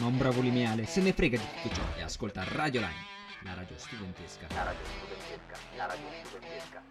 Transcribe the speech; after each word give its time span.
Ma 0.00 0.06
un 0.06 0.16
bravo 0.16 0.40
lineale 0.40 0.86
se 0.86 1.02
ne 1.02 1.12
frega 1.12 1.36
di 1.36 1.44
tutto 1.62 1.74
ciò 1.74 1.82
e 1.98 2.02
ascolta 2.02 2.42
Radio 2.44 2.80
Line, 2.80 3.04
la 3.42 3.52
radio 3.52 3.76
studentesca. 3.76 4.46
La 4.54 4.64
radio 4.64 4.84
studentesca, 4.86 5.58
la 5.76 5.86
radio 5.86 6.06
studentesca, 6.24 6.82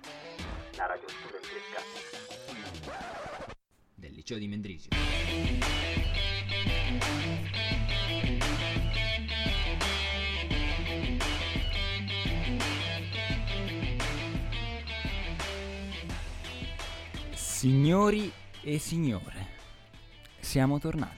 la 0.76 0.86
radio 0.86 1.08
studentesca. 1.10 1.82
del 3.96 4.14
liceo 4.14 4.38
di 4.38 4.48
Mendrisio. 4.48 4.90
Signori 17.34 18.32
e 18.62 18.78
signore, 18.78 19.48
siamo 20.40 20.80
tornati. 20.80 21.09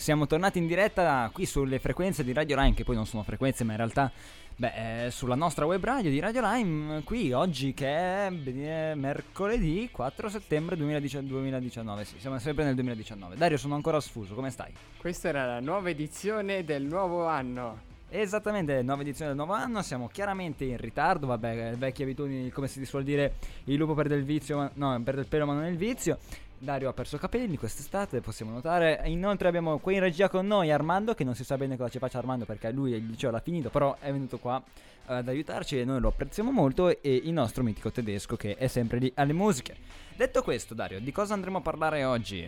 Siamo 0.00 0.26
tornati 0.26 0.56
in 0.56 0.66
diretta 0.66 1.28
qui 1.30 1.44
sulle 1.44 1.78
frequenze 1.78 2.24
di 2.24 2.32
Radio 2.32 2.56
Line, 2.56 2.72
che 2.72 2.84
poi 2.84 2.94
non 2.94 3.04
sono 3.04 3.22
frequenze, 3.22 3.64
ma 3.64 3.72
in 3.72 3.76
realtà 3.76 4.10
Beh, 4.56 5.04
eh, 5.04 5.10
sulla 5.10 5.34
nostra 5.34 5.66
web 5.66 5.84
radio 5.84 6.08
di 6.08 6.18
Radio 6.18 6.40
Lime, 6.40 7.02
qui 7.04 7.32
oggi 7.32 7.74
che 7.74 7.86
è 7.86 8.30
eh, 8.32 8.94
mercoledì 8.94 9.90
4 9.92 10.30
settembre 10.30 10.76
2019, 10.76 12.04
sì, 12.06 12.14
siamo 12.18 12.38
sempre 12.38 12.64
nel 12.64 12.74
2019. 12.76 13.36
Dario, 13.36 13.58
sono 13.58 13.74
ancora 13.74 14.00
sfuso, 14.00 14.34
come 14.34 14.48
stai? 14.48 14.72
Questa 14.96 15.28
era 15.28 15.44
la 15.44 15.60
nuova 15.60 15.90
edizione 15.90 16.64
del 16.64 16.84
nuovo 16.84 17.26
anno. 17.26 17.88
Esattamente, 18.08 18.80
nuova 18.80 19.02
edizione 19.02 19.34
del 19.34 19.36
nuovo 19.36 19.52
anno, 19.52 19.82
siamo 19.82 20.08
chiaramente 20.08 20.64
in 20.64 20.78
ritardo, 20.78 21.26
vabbè, 21.26 21.74
vecchie 21.76 22.04
abitudini, 22.04 22.50
come 22.50 22.68
si 22.68 22.82
suol 22.86 23.04
dire, 23.04 23.34
il 23.64 23.76
lupo 23.76 23.92
perde 23.92 24.14
il 24.14 24.24
vizio, 24.24 24.56
ma, 24.56 24.70
no, 24.74 24.98
perde 25.02 25.20
il 25.20 25.26
pelo 25.26 25.44
ma 25.44 25.52
non 25.52 25.66
il 25.66 25.76
vizio. 25.76 26.18
Dario 26.62 26.90
ha 26.90 26.92
perso 26.92 27.16
capelli 27.16 27.56
quest'estate, 27.56 28.20
possiamo 28.20 28.52
notare. 28.52 29.00
Inoltre 29.06 29.48
abbiamo 29.48 29.78
qui 29.78 29.94
in 29.94 30.00
regia 30.00 30.28
con 30.28 30.46
noi 30.46 30.70
Armando, 30.70 31.14
che 31.14 31.24
non 31.24 31.34
si 31.34 31.42
sa 31.42 31.56
bene 31.56 31.78
cosa 31.78 31.88
ci 31.88 31.98
faccia 31.98 32.18
Armando 32.18 32.44
perché 32.44 32.70
lui 32.70 32.92
il 32.92 33.06
liceo 33.06 33.30
l'ha 33.30 33.40
finito, 33.40 33.70
però 33.70 33.96
è 33.98 34.12
venuto 34.12 34.36
qua 34.36 34.62
eh, 35.06 35.14
ad 35.14 35.28
aiutarci 35.28 35.80
e 35.80 35.86
noi 35.86 36.00
lo 36.00 36.08
apprezziamo 36.08 36.50
molto. 36.50 37.00
E 37.00 37.14
il 37.14 37.32
nostro 37.32 37.62
mitico 37.62 37.90
tedesco 37.90 38.36
che 38.36 38.56
è 38.56 38.66
sempre 38.66 38.98
lì 38.98 39.10
alle 39.14 39.32
musiche. 39.32 39.74
Detto 40.14 40.42
questo, 40.42 40.74
Dario, 40.74 41.00
di 41.00 41.12
cosa 41.12 41.32
andremo 41.32 41.56
a 41.56 41.62
parlare 41.62 42.04
oggi? 42.04 42.46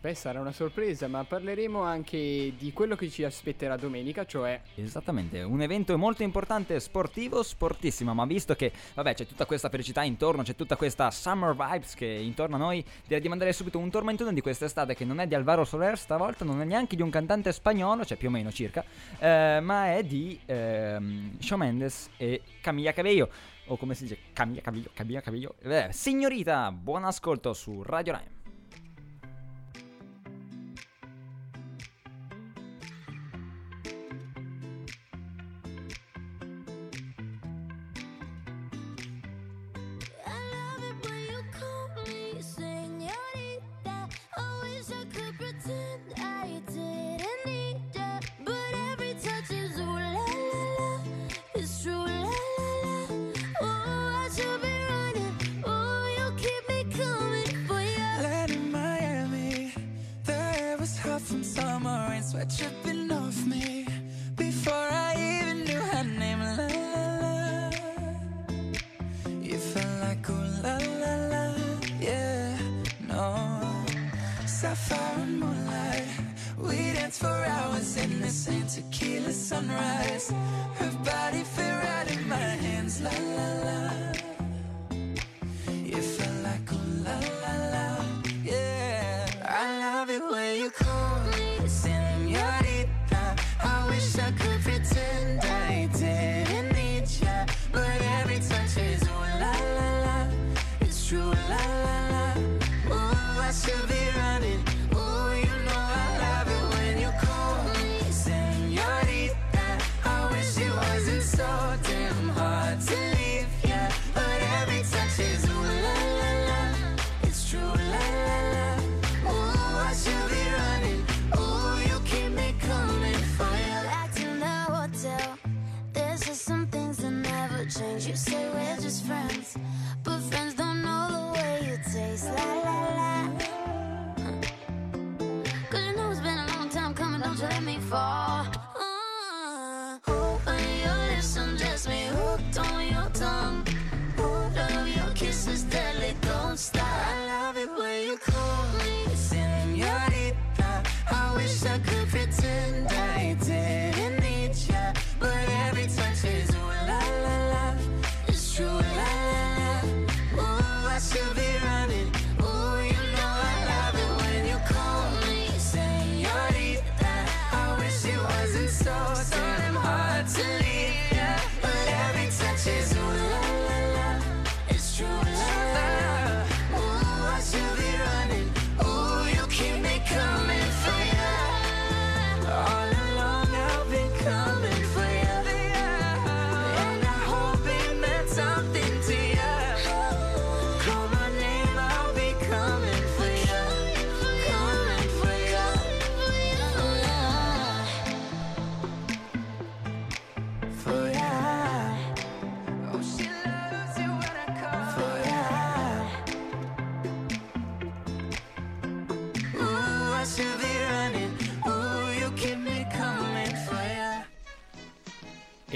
Beh, 0.00 0.14
sarà 0.14 0.40
una 0.40 0.50
sorpresa, 0.50 1.08
ma 1.08 1.24
parleremo 1.24 1.82
anche 1.82 2.54
di 2.56 2.72
quello 2.72 2.96
che 2.96 3.10
ci 3.10 3.22
aspetterà 3.22 3.76
domenica, 3.76 4.24
cioè... 4.24 4.58
Esattamente, 4.76 5.42
un 5.42 5.60
evento 5.60 5.98
molto 5.98 6.22
importante, 6.22 6.80
sportivo, 6.80 7.42
sportissimo, 7.42 8.14
ma 8.14 8.24
visto 8.24 8.54
che, 8.54 8.72
vabbè, 8.94 9.12
c'è 9.12 9.26
tutta 9.26 9.44
questa 9.44 9.68
felicità 9.68 10.02
intorno, 10.02 10.42
c'è 10.42 10.56
tutta 10.56 10.76
questa 10.76 11.10
summer 11.10 11.54
vibes 11.54 11.92
che 11.92 12.06
intorno 12.06 12.54
a 12.54 12.58
noi, 12.58 12.82
direi 13.04 13.20
di 13.20 13.28
mandare 13.28 13.52
subito 13.52 13.78
un 13.78 13.90
tormentone 13.90 14.32
di 14.32 14.40
quest'estate 14.40 14.94
che 14.94 15.04
non 15.04 15.20
è 15.20 15.26
di 15.26 15.34
Alvaro 15.34 15.64
Soler 15.66 15.98
stavolta, 15.98 16.46
non 16.46 16.62
è 16.62 16.64
neanche 16.64 16.96
di 16.96 17.02
un 17.02 17.10
cantante 17.10 17.52
spagnolo, 17.52 18.02
cioè 18.06 18.16
più 18.16 18.28
o 18.28 18.30
meno 18.30 18.50
circa, 18.50 18.82
eh, 19.18 19.60
ma 19.60 19.96
è 19.96 20.02
di 20.02 20.40
eh, 20.46 20.96
Shawn 21.38 21.60
Mendes 21.60 22.08
e 22.16 22.40
Camilla 22.62 22.94
Cabello, 22.94 23.28
o 23.66 23.76
come 23.76 23.94
si 23.94 24.04
dice, 24.04 24.18
Camilla 24.32 24.62
Cabello, 24.62 24.88
Camilla 24.94 25.20
Cabello. 25.20 25.56
Eh, 25.60 25.88
signorita, 25.90 26.72
buon 26.72 27.04
ascolto 27.04 27.52
su 27.52 27.82
Radio 27.82 28.14
Lime. 28.14 28.39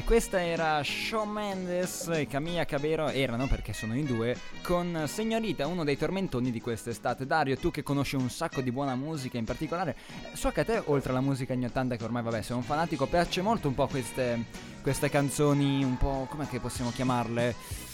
Questa 0.04 0.42
era 0.42 0.82
Shawn 0.82 1.30
Mendes 1.30 2.08
e 2.08 2.26
Camilla 2.26 2.66
Cabero, 2.66 3.08
erano 3.08 3.46
perché 3.46 3.72
sono 3.72 3.96
in 3.96 4.04
due, 4.04 4.36
con 4.62 5.04
Signorita, 5.06 5.66
uno 5.66 5.82
dei 5.82 5.96
tormentoni 5.96 6.50
di 6.50 6.60
quest'estate. 6.60 7.26
Dario, 7.26 7.56
tu 7.56 7.70
che 7.70 7.82
conosci 7.82 8.14
un 8.16 8.28
sacco 8.28 8.60
di 8.60 8.70
buona 8.70 8.94
musica 8.94 9.38
in 9.38 9.44
particolare, 9.44 9.96
so 10.34 10.50
che 10.50 10.60
a 10.60 10.64
te, 10.64 10.82
oltre 10.86 11.10
alla 11.10 11.22
musica 11.22 11.54
anni 11.54 11.64
80, 11.64 11.96
che 11.96 12.04
ormai 12.04 12.22
vabbè 12.22 12.42
sei 12.42 12.56
un 12.56 12.62
fanatico, 12.62 13.06
piace 13.06 13.40
molto 13.40 13.68
un 13.68 13.74
po' 13.74 13.86
queste, 13.86 14.44
queste 14.82 15.08
canzoni, 15.08 15.82
un 15.82 15.96
po' 15.96 16.26
come 16.28 16.46
possiamo 16.60 16.90
chiamarle? 16.90 17.93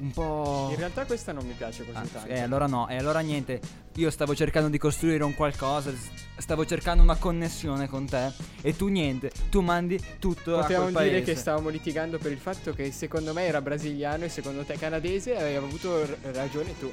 Un 0.00 0.10
po'... 0.12 0.68
In 0.70 0.76
realtà 0.76 1.04
questa 1.04 1.32
non 1.32 1.46
mi 1.46 1.52
piace 1.52 1.84
così 1.84 1.96
Ah, 1.96 2.06
tanto. 2.10 2.28
e 2.28 2.40
allora 2.40 2.66
no, 2.66 2.88
e 2.88 2.96
allora 2.96 3.20
niente. 3.20 3.60
Io 3.96 4.10
stavo 4.10 4.34
cercando 4.34 4.68
di 4.68 4.78
costruire 4.78 5.22
un 5.24 5.34
qualcosa, 5.34 5.92
stavo 6.38 6.64
cercando 6.64 7.02
una 7.02 7.16
connessione 7.16 7.86
con 7.88 8.06
te 8.06 8.30
e 8.62 8.74
tu 8.76 8.86
niente, 8.86 9.30
tu 9.50 9.60
mandi 9.60 10.00
tutto 10.18 10.56
a 10.56 10.62
Potevamo 10.62 10.90
quel 10.90 11.04
dire 11.04 11.16
paese. 11.16 11.32
che 11.32 11.38
stavamo 11.38 11.68
litigando 11.68 12.16
per 12.18 12.30
il 12.32 12.38
fatto 12.38 12.72
che 12.72 12.92
secondo 12.92 13.32
me 13.34 13.42
era 13.44 13.60
brasiliano 13.60 14.24
e 14.24 14.28
secondo 14.30 14.62
te 14.62 14.78
canadese 14.78 15.32
e 15.34 15.36
avevi 15.40 15.56
avuto 15.56 16.02
r- 16.04 16.16
ragione 16.32 16.78
tu. 16.78 16.90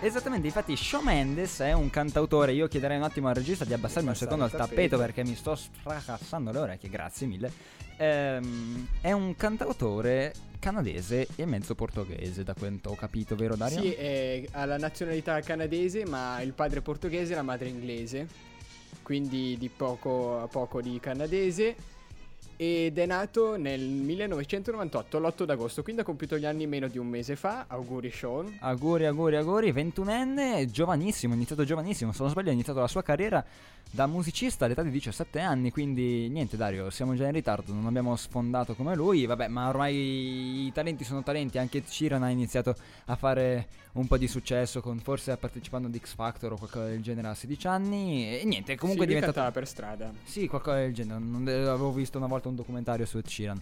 Esattamente, 0.00 0.46
infatti 0.46 0.74
Shawn 0.76 1.04
Mendes 1.04 1.58
è 1.60 1.72
un 1.72 1.90
cantautore, 1.90 2.52
io 2.52 2.68
chiederei 2.68 2.96
un 2.96 3.02
attimo 3.02 3.28
al 3.28 3.34
regista 3.34 3.64
di 3.66 3.74
abbassarmi 3.74 4.08
un 4.10 4.14
secondo 4.14 4.44
il 4.44 4.50
il 4.52 4.56
tappeto 4.56 4.96
tappeto. 4.96 4.98
perché 4.98 5.24
mi 5.24 5.34
sto 5.34 5.56
stracassando 5.56 6.52
le 6.52 6.58
orecchie, 6.58 6.88
grazie 6.88 7.26
mille. 7.26 7.52
Ehm, 7.96 8.86
è 9.00 9.12
un 9.12 9.34
cantautore 9.36 10.32
canadese 10.58 11.28
e 11.36 11.46
mezzo 11.46 11.74
portoghese, 11.74 12.42
da 12.42 12.54
quanto 12.54 12.90
ho 12.90 12.94
capito, 12.94 13.36
vero 13.36 13.56
Dario? 13.56 13.80
Sì, 13.80 13.92
è- 13.92 14.44
ha 14.52 14.64
la 14.64 14.78
nazionalità 14.78 15.40
canadese, 15.40 16.04
ma 16.04 16.40
il 16.40 16.52
padre 16.52 16.80
è 16.80 16.82
portoghese 16.82 17.32
e 17.32 17.36
la 17.36 17.42
madre 17.42 17.66
è 17.66 17.70
inglese. 17.70 18.26
Quindi 19.02 19.56
di 19.56 19.68
poco 19.68 20.40
a 20.40 20.48
poco 20.48 20.82
di 20.82 20.98
canadese. 21.00 21.94
Ed 22.58 22.96
è 22.96 23.04
nato 23.04 23.56
nel 23.56 23.82
1998, 23.82 25.18
l'8 25.18 25.44
d'agosto, 25.44 25.82
quindi 25.82 26.00
ha 26.00 26.04
compiuto 26.04 26.38
gli 26.38 26.46
anni 26.46 26.66
meno 26.66 26.88
di 26.88 26.96
un 26.96 27.06
mese 27.06 27.36
fa. 27.36 27.66
Auguri 27.68 28.10
Sean. 28.10 28.56
Auguri, 28.60 29.04
auguri, 29.04 29.36
auguri, 29.36 29.72
21enne, 29.72 30.64
giovanissimo, 30.70 31.34
iniziato 31.34 31.64
giovanissimo, 31.64 32.12
se 32.12 32.22
non 32.22 32.30
sbaglio 32.30 32.48
ha 32.48 32.54
iniziato 32.54 32.80
la 32.80 32.88
sua 32.88 33.02
carriera 33.02 33.44
da 33.90 34.06
musicista 34.06 34.64
all'età 34.64 34.82
di 34.82 34.90
17 34.90 35.38
anni, 35.38 35.70
quindi 35.70 36.28
niente 36.28 36.56
Dario, 36.56 36.88
siamo 36.88 37.14
già 37.14 37.26
in 37.26 37.32
ritardo, 37.32 37.74
non 37.74 37.86
abbiamo 37.86 38.16
sfondato 38.16 38.74
come 38.74 38.94
lui, 38.94 39.26
vabbè, 39.26 39.48
ma 39.48 39.68
ormai 39.68 40.66
i 40.66 40.72
talenti 40.72 41.04
sono 41.04 41.22
talenti, 41.22 41.58
anche 41.58 41.84
Ciran 41.86 42.22
ha 42.22 42.30
iniziato 42.30 42.74
a 43.04 43.16
fare 43.16 43.68
un 44.00 44.06
po' 44.06 44.16
di 44.16 44.28
successo, 44.28 44.80
con, 44.80 44.98
forse 45.00 45.36
partecipando 45.36 45.88
ad 45.88 45.98
X 45.98 46.14
Factor 46.14 46.52
o 46.52 46.56
qualcosa 46.56 46.86
del 46.86 47.02
genere 47.02 47.28
a 47.28 47.34
16 47.34 47.66
anni, 47.66 48.40
e 48.40 48.44
niente, 48.44 48.76
comunque 48.76 49.06
sì, 49.06 49.12
è 49.12 49.14
diventato... 49.14 49.40
cantava 49.40 49.50
per 49.52 49.66
strada. 49.68 50.12
Sì, 50.24 50.46
qualcosa 50.46 50.78
del 50.78 50.94
genere, 50.94 51.20
non- 51.20 51.46
avevo 51.46 51.92
visto 51.92 52.18
una 52.18 52.26
volta 52.26 52.48
un 52.48 52.56
documentario 52.56 53.06
su 53.06 53.18
Ed 53.18 53.26
Sheeran. 53.26 53.60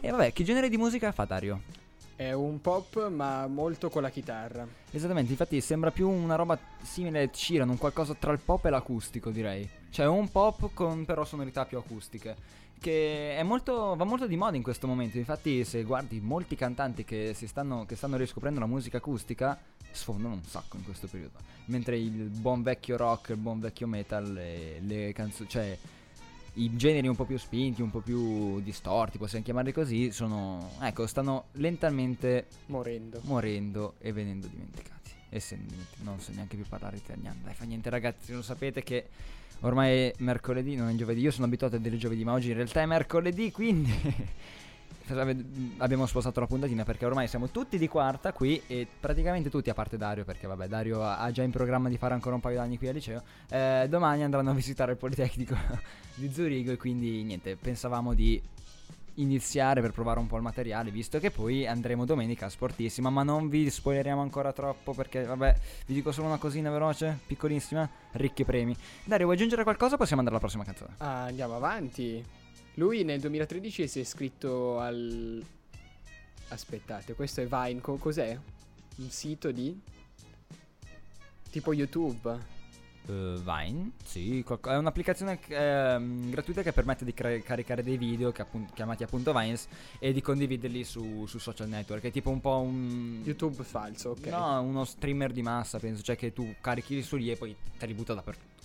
E 0.00 0.10
vabbè, 0.10 0.32
che 0.32 0.44
genere 0.44 0.68
di 0.68 0.76
musica 0.76 1.12
fa 1.12 1.24
Dario? 1.24 1.85
È 2.16 2.32
un 2.32 2.62
pop, 2.62 3.10
ma 3.10 3.46
molto 3.46 3.90
con 3.90 4.00
la 4.00 4.08
chitarra. 4.08 4.66
Esattamente, 4.90 5.32
infatti 5.32 5.60
sembra 5.60 5.90
più 5.90 6.08
una 6.08 6.34
roba 6.34 6.58
simile 6.80 7.24
a 7.24 7.28
Sheeran, 7.30 7.68
un 7.68 7.76
qualcosa 7.76 8.14
tra 8.14 8.32
il 8.32 8.38
pop 8.38 8.64
e 8.64 8.70
l'acustico 8.70 9.30
direi. 9.30 9.68
Cioè 9.90 10.06
un 10.06 10.30
pop 10.30 10.70
con 10.72 11.04
però 11.04 11.26
sonorità 11.26 11.66
più 11.66 11.76
acustiche. 11.76 12.34
Che 12.80 13.36
è 13.36 13.42
molto, 13.42 13.94
va 13.96 14.04
molto 14.04 14.26
di 14.26 14.36
moda 14.36 14.56
in 14.56 14.62
questo 14.62 14.86
momento. 14.86 15.18
Infatti, 15.18 15.62
se 15.64 15.82
guardi 15.82 16.18
molti 16.20 16.56
cantanti 16.56 17.04
che, 17.04 17.34
stanno, 17.34 17.84
che 17.84 17.96
stanno 17.96 18.16
riscoprendo 18.16 18.60
la 18.60 18.66
musica 18.66 18.96
acustica, 18.96 19.58
sfondano 19.90 20.34
un 20.34 20.42
sacco 20.42 20.78
in 20.78 20.84
questo 20.84 21.08
periodo. 21.08 21.38
Mentre 21.66 21.98
il 21.98 22.30
buon 22.30 22.62
vecchio 22.62 22.96
rock, 22.96 23.30
il 23.30 23.36
buon 23.36 23.60
vecchio 23.60 23.86
metal, 23.86 24.32
le, 24.32 24.80
le 24.80 25.12
canzoni, 25.12 25.48
cioè 25.50 25.78
i 26.56 26.74
generi 26.76 27.06
un 27.08 27.16
po' 27.16 27.24
più 27.24 27.38
spinti, 27.38 27.82
un 27.82 27.90
po' 27.90 28.00
più 28.00 28.60
distorti, 28.60 29.18
possiamo 29.18 29.44
chiamarli 29.44 29.72
così, 29.72 30.10
sono, 30.10 30.70
ecco, 30.80 31.06
stanno 31.06 31.46
lentamente 31.52 32.46
Morendo. 32.66 33.20
morendo 33.24 33.94
e 33.98 34.12
venendo 34.12 34.46
dimenticati. 34.46 35.10
E 35.28 35.40
se 35.40 35.58
non 36.02 36.20
so 36.20 36.32
neanche 36.32 36.56
più 36.56 36.64
parlare 36.66 36.96
italiano. 36.96 37.38
Dai, 37.42 37.54
fa 37.54 37.64
niente, 37.64 37.90
ragazzi. 37.90 38.32
Lo 38.32 38.42
sapete 38.42 38.82
che 38.82 39.08
ormai 39.60 39.90
è 39.90 40.14
mercoledì, 40.18 40.76
non 40.76 40.88
è 40.88 40.94
giovedì. 40.94 41.20
Io 41.20 41.30
sono 41.30 41.46
abituato 41.46 41.76
a 41.76 41.78
dire 41.78 41.96
giovedì, 41.96 42.24
ma 42.24 42.32
oggi 42.32 42.48
in 42.48 42.54
realtà 42.54 42.80
è 42.80 42.86
mercoledì, 42.86 43.50
quindi. 43.50 43.92
Abbiamo 45.78 46.06
spostato 46.06 46.40
la 46.40 46.46
puntatina 46.46 46.82
perché 46.82 47.06
ormai 47.06 47.28
siamo 47.28 47.48
tutti 47.48 47.78
di 47.78 47.86
quarta 47.86 48.32
qui 48.32 48.60
e 48.66 48.86
praticamente 48.98 49.50
tutti, 49.50 49.70
a 49.70 49.74
parte 49.74 49.96
Dario, 49.96 50.24
perché 50.24 50.48
vabbè, 50.48 50.66
Dario 50.66 51.02
ha 51.02 51.18
ha 51.18 51.30
già 51.30 51.42
in 51.42 51.50
programma 51.52 51.88
di 51.88 51.96
fare 51.96 52.14
ancora 52.14 52.34
un 52.34 52.40
paio 52.40 52.56
d'anni 52.56 52.76
qui 52.76 52.88
al 52.88 52.94
liceo. 52.94 53.22
eh, 53.48 53.86
domani 53.88 54.24
andranno 54.24 54.50
a 54.50 54.54
visitare 54.54 54.92
il 54.92 54.98
Politecnico 54.98 55.56
di 56.14 56.32
Zurigo 56.32 56.72
e 56.72 56.76
quindi 56.76 57.22
niente, 57.22 57.56
pensavamo 57.56 58.14
di 58.14 58.42
iniziare 59.16 59.80
per 59.80 59.92
provare 59.92 60.18
un 60.18 60.26
po' 60.26 60.36
il 60.36 60.42
materiale, 60.42 60.90
visto 60.90 61.18
che 61.18 61.30
poi 61.30 61.66
andremo 61.66 62.04
domenica 62.04 62.46
a 62.46 62.48
Sportissima, 62.48 63.10
ma 63.10 63.22
non 63.22 63.48
vi 63.48 63.70
spoileriamo 63.70 64.20
ancora 64.20 64.52
troppo 64.52 64.92
perché 64.92 65.24
vabbè, 65.24 65.54
vi 65.86 65.94
dico 65.94 66.12
solo 66.12 66.26
una 66.26 66.38
cosina 66.38 66.70
veloce, 66.70 67.18
piccolissima, 67.26 67.88
ricchi 68.12 68.44
premi. 68.44 68.76
Dario, 69.04 69.26
vuoi 69.26 69.36
aggiungere 69.36 69.62
qualcosa 69.62 69.94
o 69.94 69.98
possiamo 69.98 70.20
andare 70.22 70.36
alla 70.36 70.46
prossima 70.46 70.64
canzone? 70.64 70.94
Ah, 70.98 71.24
andiamo 71.24 71.56
avanti. 71.56 72.24
Lui 72.78 73.04
nel 73.04 73.20
2013 73.20 73.88
si 73.88 73.98
è 73.98 74.02
iscritto 74.02 74.78
al... 74.78 75.42
Aspettate, 76.48 77.14
questo 77.14 77.40
è 77.40 77.46
Vine, 77.46 77.80
co- 77.80 77.96
cos'è? 77.96 78.38
Un 78.96 79.10
sito 79.10 79.50
di... 79.50 79.78
Tipo 81.50 81.72
YouTube. 81.72 82.38
Eh, 83.06 83.40
Vine, 83.42 83.92
sì, 84.04 84.44
è 84.44 84.76
un'applicazione 84.76 85.40
ehm, 85.48 86.28
gratuita 86.28 86.62
che 86.62 86.72
permette 86.72 87.06
di 87.06 87.14
cra- 87.14 87.38
caricare 87.38 87.82
dei 87.82 87.96
video 87.96 88.30
che 88.30 88.42
appun- 88.42 88.68
chiamati 88.74 89.02
appunto 89.04 89.32
Vines 89.32 89.68
e 89.98 90.12
di 90.12 90.20
condividerli 90.20 90.84
su, 90.84 91.24
su 91.24 91.38
social 91.38 91.68
network. 91.68 92.02
È 92.04 92.10
tipo 92.10 92.28
un 92.28 92.40
po' 92.42 92.58
un... 92.58 93.22
YouTube 93.24 93.64
falso, 93.64 94.10
ok. 94.10 94.26
No, 94.26 94.60
uno 94.60 94.84
streamer 94.84 95.32
di 95.32 95.40
massa, 95.40 95.78
penso, 95.78 96.02
cioè 96.02 96.14
che 96.14 96.34
tu 96.34 96.54
carichi 96.60 97.02
su 97.02 97.16
lì 97.16 97.30
e 97.30 97.36
poi 97.36 97.56
te 97.78 97.86
li 97.86 97.94
butta 97.94 98.12
dappertutto. 98.12 98.55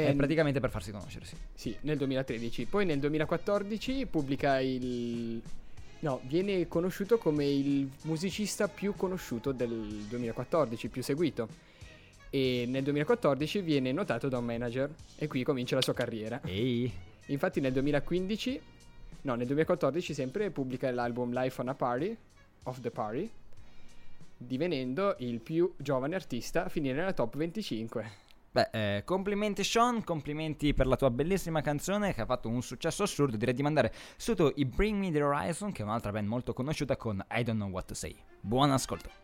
È 0.00 0.12
praticamente 0.16 0.58
per 0.58 0.70
farsi 0.70 0.90
conoscere, 0.90 1.24
sì. 1.24 1.36
Sì, 1.54 1.76
nel 1.82 1.96
2013. 1.96 2.66
Poi 2.66 2.84
nel 2.84 2.98
2014 2.98 4.06
pubblica 4.06 4.58
il... 4.58 5.40
No, 6.00 6.20
viene 6.24 6.66
conosciuto 6.66 7.16
come 7.16 7.46
il 7.46 7.88
musicista 8.02 8.66
più 8.66 8.96
conosciuto 8.96 9.52
del 9.52 9.70
2014, 9.70 10.88
più 10.88 11.00
seguito. 11.00 11.48
E 12.28 12.64
nel 12.66 12.82
2014 12.82 13.60
viene 13.60 13.92
notato 13.92 14.28
da 14.28 14.38
un 14.38 14.44
manager 14.44 14.92
e 15.16 15.28
qui 15.28 15.44
comincia 15.44 15.76
la 15.76 15.82
sua 15.82 15.94
carriera. 15.94 16.40
Ehi. 16.44 16.92
Infatti 17.26 17.60
nel 17.60 17.72
2015, 17.72 18.60
no, 19.22 19.34
nel 19.36 19.46
2014 19.46 20.12
sempre 20.12 20.50
pubblica 20.50 20.90
l'album 20.90 21.32
Life 21.32 21.60
on 21.60 21.68
a 21.68 21.74
Party, 21.74 22.16
of 22.64 22.80
the 22.80 22.90
Party, 22.90 23.30
divenendo 24.36 25.14
il 25.18 25.38
più 25.38 25.72
giovane 25.76 26.16
artista 26.16 26.64
a 26.64 26.68
finire 26.68 26.96
nella 26.96 27.12
top 27.12 27.36
25. 27.36 28.22
Beh, 28.54 28.68
eh, 28.70 29.02
complimenti 29.04 29.64
Sean, 29.64 30.04
complimenti 30.04 30.74
per 30.74 30.86
la 30.86 30.94
tua 30.94 31.10
bellissima 31.10 31.60
canzone 31.60 32.14
che 32.14 32.20
ha 32.20 32.24
fatto 32.24 32.48
un 32.48 32.62
successo 32.62 33.02
assurdo. 33.02 33.36
Direi 33.36 33.52
di 33.52 33.64
mandare 33.64 33.92
sotto 34.16 34.52
i 34.54 34.64
Bring 34.64 34.96
Me 34.96 35.10
The 35.10 35.24
Horizon, 35.24 35.72
che 35.72 35.82
è 35.82 35.84
un'altra 35.84 36.12
band 36.12 36.28
molto 36.28 36.52
conosciuta 36.52 36.96
con 36.96 37.20
I 37.32 37.42
Don't 37.42 37.58
Know 37.58 37.70
What 37.70 37.86
To 37.86 37.94
Say. 37.94 38.16
Buon 38.40 38.70
ascolto. 38.70 39.23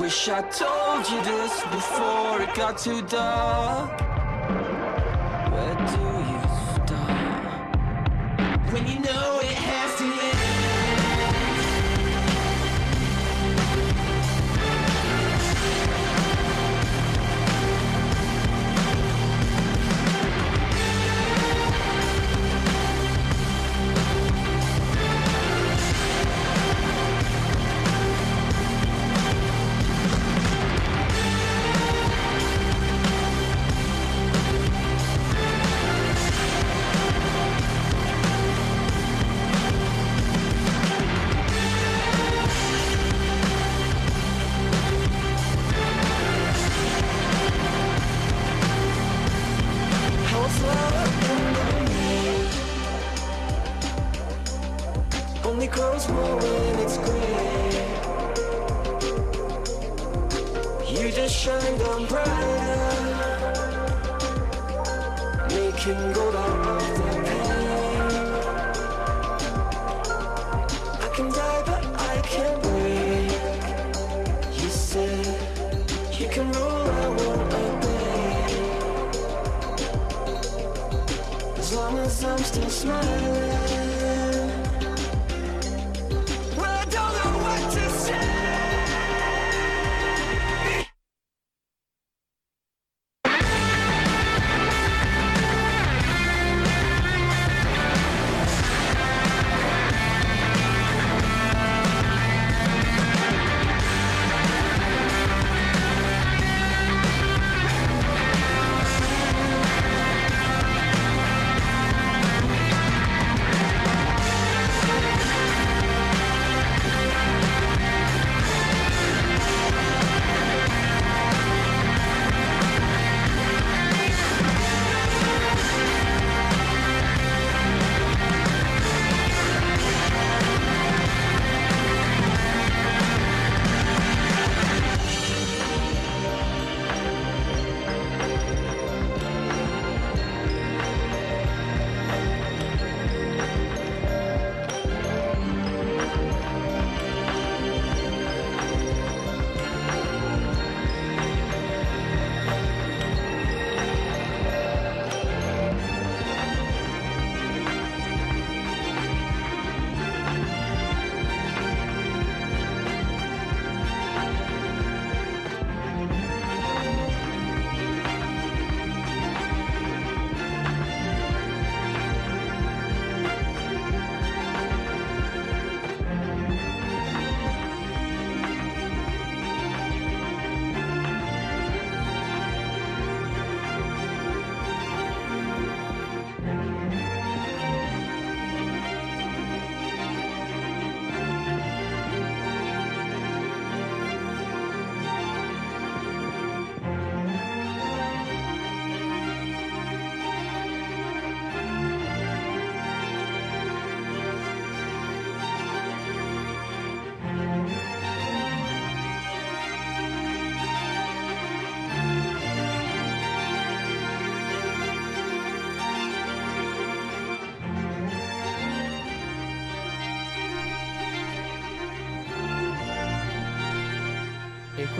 Wish 0.00 0.30
I 0.30 0.40
told 0.40 1.10
you 1.10 1.22
this 1.22 1.60
before 1.64 2.40
it 2.40 2.54
got 2.54 2.78
too 2.78 3.02
dark. 3.02 4.09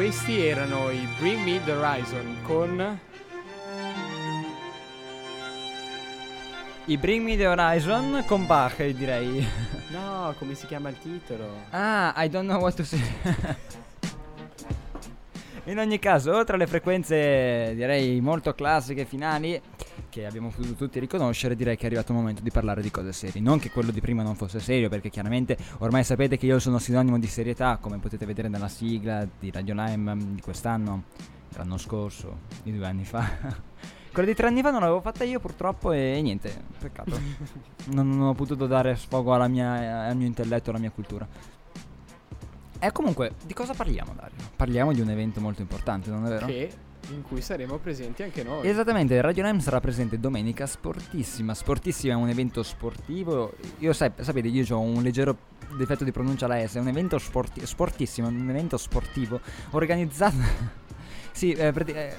Questi 0.01 0.47
erano 0.47 0.91
i 0.91 1.07
Bring 1.19 1.45
Me 1.45 1.63
the 1.63 1.73
Horizon 1.73 2.39
con 2.45 2.99
I 6.87 6.97
Bring 6.97 7.23
Me 7.23 7.37
the 7.37 7.47
Horizon 7.47 8.25
con 8.27 8.47
Bach, 8.47 8.83
direi. 8.83 9.47
No, 9.93 10.35
come 10.39 10.55
si 10.55 10.65
chiama 10.65 10.89
il 10.89 10.99
titolo? 10.99 11.65
Ah, 11.69 12.15
I 12.17 12.31
don't 12.31 12.49
know 12.49 12.59
what 12.63 12.75
to 12.77 12.83
say. 12.83 12.99
In 15.65 15.79
ogni 15.79 15.99
caso, 15.99 16.35
oltre 16.35 16.55
alle 16.55 16.67
frequenze 16.67 17.75
direi 17.75 18.23
molto 18.23 18.55
classiche 18.55 19.05
finali 19.05 19.61
che 20.09 20.27
abbiamo 20.27 20.49
potuto 20.49 20.75
tutti 20.75 20.99
riconoscere, 20.99 21.55
direi 21.55 21.77
che 21.77 21.83
è 21.83 21.87
arrivato 21.87 22.13
il 22.13 22.19
momento 22.19 22.43
di 22.43 22.51
parlare 22.51 22.83
di 22.83 22.91
cose 22.91 23.13
serie. 23.13 23.41
Non 23.41 23.59
che 23.59 23.71
quello 23.71 23.91
di 23.91 24.01
prima 24.01 24.23
non 24.23 24.35
fosse 24.35 24.61
serio, 24.61 24.89
perché 24.89 25.11
chiaramente 25.11 25.57
ormai 25.79 26.05
sapete 26.05 26.37
che 26.37 26.47
io 26.47 26.59
sono 26.59 26.79
sinonimo 26.79 27.19
di 27.19 27.27
serietà, 27.27 27.79
come 27.79 27.99
potete 27.99 28.27
vedere 28.27 28.49
nella 28.49 28.69
sigla 28.69 29.27
di 29.39 29.51
Radio 29.51 29.75
Lime 29.75 30.17
di 30.35 30.41
quest'anno, 30.41 31.05
dell'anno 31.49 31.77
scorso, 31.77 32.39
di 32.63 32.77
due 32.77 32.87
anni 32.87 33.05
fa. 33.05 33.29
Quella 34.13 34.29
di 34.29 34.35
tre 34.35 34.49
anni 34.49 34.61
fa 34.61 34.71
non 34.71 34.81
l'avevo 34.81 35.01
fatta 35.01 35.23
io 35.23 35.39
purtroppo 35.39 35.93
e, 35.93 36.21
niente, 36.21 36.53
peccato. 36.79 37.19
non, 37.93 38.09
non 38.09 38.29
ho 38.29 38.35
potuto 38.35 38.67
dare 38.67 38.97
sfogo 38.97 39.37
mia- 39.49 40.07
al 40.07 40.17
mio 40.17 40.27
intelletto, 40.27 40.71
alla 40.71 40.81
mia 40.81 40.91
cultura. 40.91 41.27
E 42.83 42.93
comunque, 42.93 43.35
di 43.45 43.53
cosa 43.53 43.75
parliamo 43.75 44.15
Dario? 44.15 44.39
Parliamo 44.57 44.93
di 44.93 45.01
un 45.01 45.11
evento 45.11 45.41
molto 45.41 45.61
importante, 45.61 46.11
non 46.11 46.25
è 46.27 46.29
vero? 46.29 46.47
Che 46.47 46.71
in 47.11 47.23
cui 47.23 47.41
saremo 47.41 47.79
presenti 47.79 48.23
anche 48.23 48.43
noi. 48.43 48.69
Esattamente, 48.69 49.21
Radio 49.21 49.43
Nime 49.45 49.61
sarà 49.61 49.81
presente 49.81 50.19
domenica 50.21 50.67
sportissima. 50.67 51.55
Sportissima 51.55 52.13
è 52.15 52.17
un 52.17 52.29
evento 52.29 52.63
sportivo. 52.63 53.53
Io 53.79 53.93
sap- 53.93 54.21
sapete, 54.23 54.49
io 54.49 54.77
ho 54.77 54.81
un 54.81 55.03
leggero 55.03 55.37
difetto 55.77 56.05
di 56.05 56.13
pronuncia 56.13 56.45
alla 56.47 56.67
S. 56.67 56.75
È 56.77 56.81
un 56.81 56.89
evento 56.89 57.19
sporti- 57.19 57.65
sportissimo, 57.67 58.29
un 58.29 58.49
evento 58.51 58.77
sportivo 58.77 59.41
organizzato. 59.71 60.37
sì, 61.33 61.53
eh, 61.53 61.73
prati- 61.73 61.93
eh, 61.93 62.17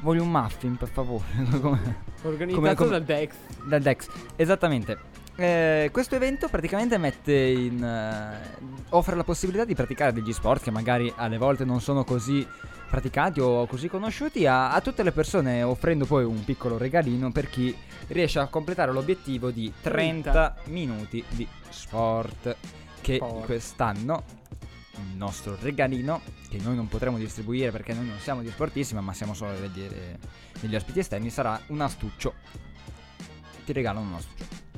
voglio 0.00 0.22
un 0.22 0.30
muffin, 0.30 0.76
per 0.76 0.88
favore. 0.88 1.24
Come- 1.60 2.10
Organizzato 2.24 2.60
come- 2.60 2.74
come- 2.74 2.90
dal 2.90 3.02
Dex. 3.04 3.34
dal 3.64 3.82
Dex, 3.82 4.08
esattamente. 4.36 4.98
Eh, 5.34 5.88
questo 5.92 6.14
evento 6.14 6.48
praticamente 6.48 6.98
mette 6.98 7.32
in. 7.32 7.82
eh, 7.82 8.80
offre 8.90 9.16
la 9.16 9.24
possibilità 9.24 9.64
di 9.64 9.74
praticare 9.74 10.12
degli 10.12 10.32
sport 10.32 10.62
che 10.62 10.70
magari 10.70 11.12
alle 11.16 11.38
volte 11.38 11.64
non 11.64 11.80
sono 11.80 12.04
così 12.04 12.46
praticati 12.88 13.40
o 13.40 13.66
così 13.66 13.88
conosciuti 13.88 14.46
a, 14.46 14.72
a 14.72 14.80
tutte 14.82 15.02
le 15.02 15.12
persone, 15.12 15.62
offrendo 15.62 16.04
poi 16.04 16.24
un 16.24 16.44
piccolo 16.44 16.76
regalino 16.76 17.32
per 17.32 17.48
chi 17.48 17.74
riesce 18.08 18.38
a 18.38 18.46
completare 18.48 18.92
l'obiettivo 18.92 19.50
di 19.50 19.72
30 19.80 20.56
minuti 20.66 21.24
di 21.30 21.48
sport. 21.70 22.56
Che 23.00 23.16
Sport. 23.16 23.46
quest'anno 23.46 24.22
il 24.96 25.16
nostro 25.16 25.56
regalino, 25.60 26.20
che 26.48 26.58
noi 26.58 26.76
non 26.76 26.86
potremo 26.88 27.16
distribuire 27.16 27.70
perché 27.70 27.94
noi 27.94 28.06
non 28.06 28.18
siamo 28.18 28.42
di 28.42 28.50
sportissima, 28.50 29.00
ma 29.00 29.12
siamo 29.12 29.34
solo 29.34 29.52
degli, 29.58 29.88
degli 30.60 30.76
ospiti 30.76 30.98
esterni, 30.98 31.30
sarà 31.30 31.58
un 31.68 31.80
astuccio. 31.80 32.34
Ti 33.64 33.72
regalano 33.72 34.06
un 34.06 34.14
astuccio. 34.14 34.71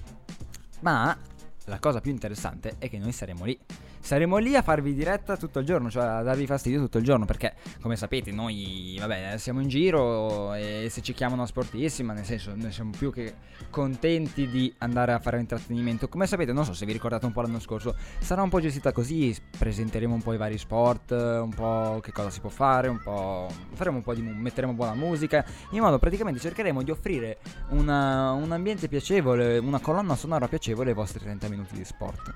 Ma 0.84 1.16
la 1.64 1.78
cosa 1.78 2.02
più 2.02 2.10
interessante 2.10 2.74
è 2.76 2.90
che 2.90 2.98
noi 2.98 3.12
saremo 3.12 3.46
lì. 3.46 3.58
Saremo 4.04 4.36
lì 4.36 4.54
a 4.54 4.60
farvi 4.60 4.92
diretta 4.92 5.34
tutto 5.38 5.60
il 5.60 5.64
giorno, 5.64 5.90
cioè 5.90 6.04
a 6.04 6.20
darvi 6.20 6.44
fastidio 6.46 6.78
tutto 6.78 6.98
il 6.98 7.04
giorno, 7.04 7.24
perché 7.24 7.54
come 7.80 7.96
sapete 7.96 8.32
noi, 8.32 8.98
vabbè, 9.00 9.38
siamo 9.38 9.62
in 9.62 9.68
giro 9.68 10.52
e 10.52 10.88
se 10.90 11.00
ci 11.00 11.14
chiamano 11.14 11.40
a 11.40 11.46
sportissima, 11.46 12.12
nel 12.12 12.26
senso, 12.26 12.52
noi 12.54 12.70
siamo 12.70 12.90
più 12.90 13.10
che 13.10 13.32
contenti 13.70 14.46
di 14.50 14.70
andare 14.80 15.12
a 15.12 15.18
fare 15.20 15.40
intrattenimento. 15.40 16.10
Come 16.10 16.26
sapete, 16.26 16.52
non 16.52 16.66
so 16.66 16.74
se 16.74 16.84
vi 16.84 16.92
ricordate 16.92 17.24
un 17.24 17.32
po' 17.32 17.40
l'anno 17.40 17.60
scorso, 17.60 17.96
sarà 18.18 18.42
un 18.42 18.50
po' 18.50 18.60
gestita 18.60 18.92
così, 18.92 19.34
presenteremo 19.58 20.12
un 20.12 20.20
po' 20.20 20.34
i 20.34 20.36
vari 20.36 20.58
sport, 20.58 21.12
un 21.12 21.54
po' 21.54 22.00
che 22.02 22.12
cosa 22.12 22.28
si 22.28 22.40
può 22.40 22.50
fare, 22.50 22.88
un 22.88 23.00
po' 23.02 23.48
faremo 23.72 23.96
un 23.96 24.02
po' 24.02 24.12
di 24.12 24.20
metteremo 24.20 24.74
buona 24.74 24.92
musica, 24.92 25.42
in 25.70 25.80
modo 25.80 25.98
praticamente 25.98 26.40
cercheremo 26.40 26.82
di 26.82 26.90
offrire 26.90 27.38
una- 27.70 28.32
un 28.32 28.52
ambiente 28.52 28.86
piacevole, 28.86 29.56
una 29.56 29.80
colonna 29.80 30.14
sonora 30.14 30.46
piacevole 30.46 30.90
ai 30.90 30.94
vostri 30.94 31.20
30 31.20 31.48
minuti 31.48 31.74
di 31.74 31.86
sport. 31.86 32.34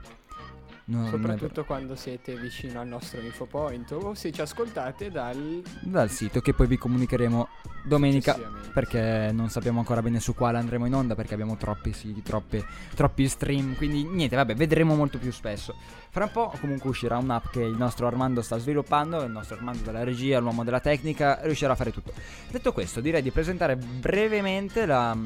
No. 0.89 1.07
Soprattutto 1.09 1.65
quando 1.67 1.97
siete 1.97 2.35
vicino 2.35 2.81
al 2.81 2.89
nostro 2.89 3.21
infopoint 3.21 3.91
o 3.93 4.15
se 4.15 4.33
ci 4.33 4.41
ascoltate 4.41 5.11
dal 5.11 5.63
dal 5.83 6.09
sito 6.09 6.41
che 6.41 6.55
poi 6.55 6.67
vi 6.67 6.79
comunicheremo 6.79 7.49
domenica 7.85 8.39
perché 8.73 9.31
non 9.31 9.51
sappiamo 9.51 9.81
ancora 9.81 10.01
bene 10.01 10.19
su 10.19 10.35
quale 10.35 10.57
andremo 10.57 10.87
in 10.87 10.95
onda 10.95 11.15
perché 11.15 11.35
abbiamo 11.35 11.59
troppi 11.59 11.93
siti, 11.93 12.23
troppe- 12.23 12.65
troppi 12.95 13.29
stream, 13.29 13.77
quindi 13.77 14.05
niente, 14.05 14.37
vabbè, 14.37 14.55
vedremo 14.55 14.95
molto 14.95 15.19
più 15.19 15.31
spesso. 15.31 15.75
Fra 16.09 16.25
un 16.25 16.31
po' 16.31 16.55
comunque 16.59 16.89
uscirà 16.89 17.19
un'app 17.19 17.49
che 17.51 17.61
il 17.61 17.77
nostro 17.77 18.07
Armando 18.07 18.41
sta 18.41 18.57
sviluppando, 18.57 19.23
il 19.23 19.31
nostro 19.31 19.57
Armando 19.57 19.83
della 19.83 20.05
regia, 20.05 20.39
l'uomo 20.39 20.65
della 20.65 20.81
tecnica, 20.81 21.41
riuscirà 21.43 21.73
a 21.73 21.77
fare 21.77 21.93
tutto. 21.93 22.13
Detto 22.51 22.73
questo, 22.73 23.01
direi 23.03 23.21
di 23.21 23.31
presentare 23.31 23.77
brevemente 23.77 24.87
la 24.87 25.17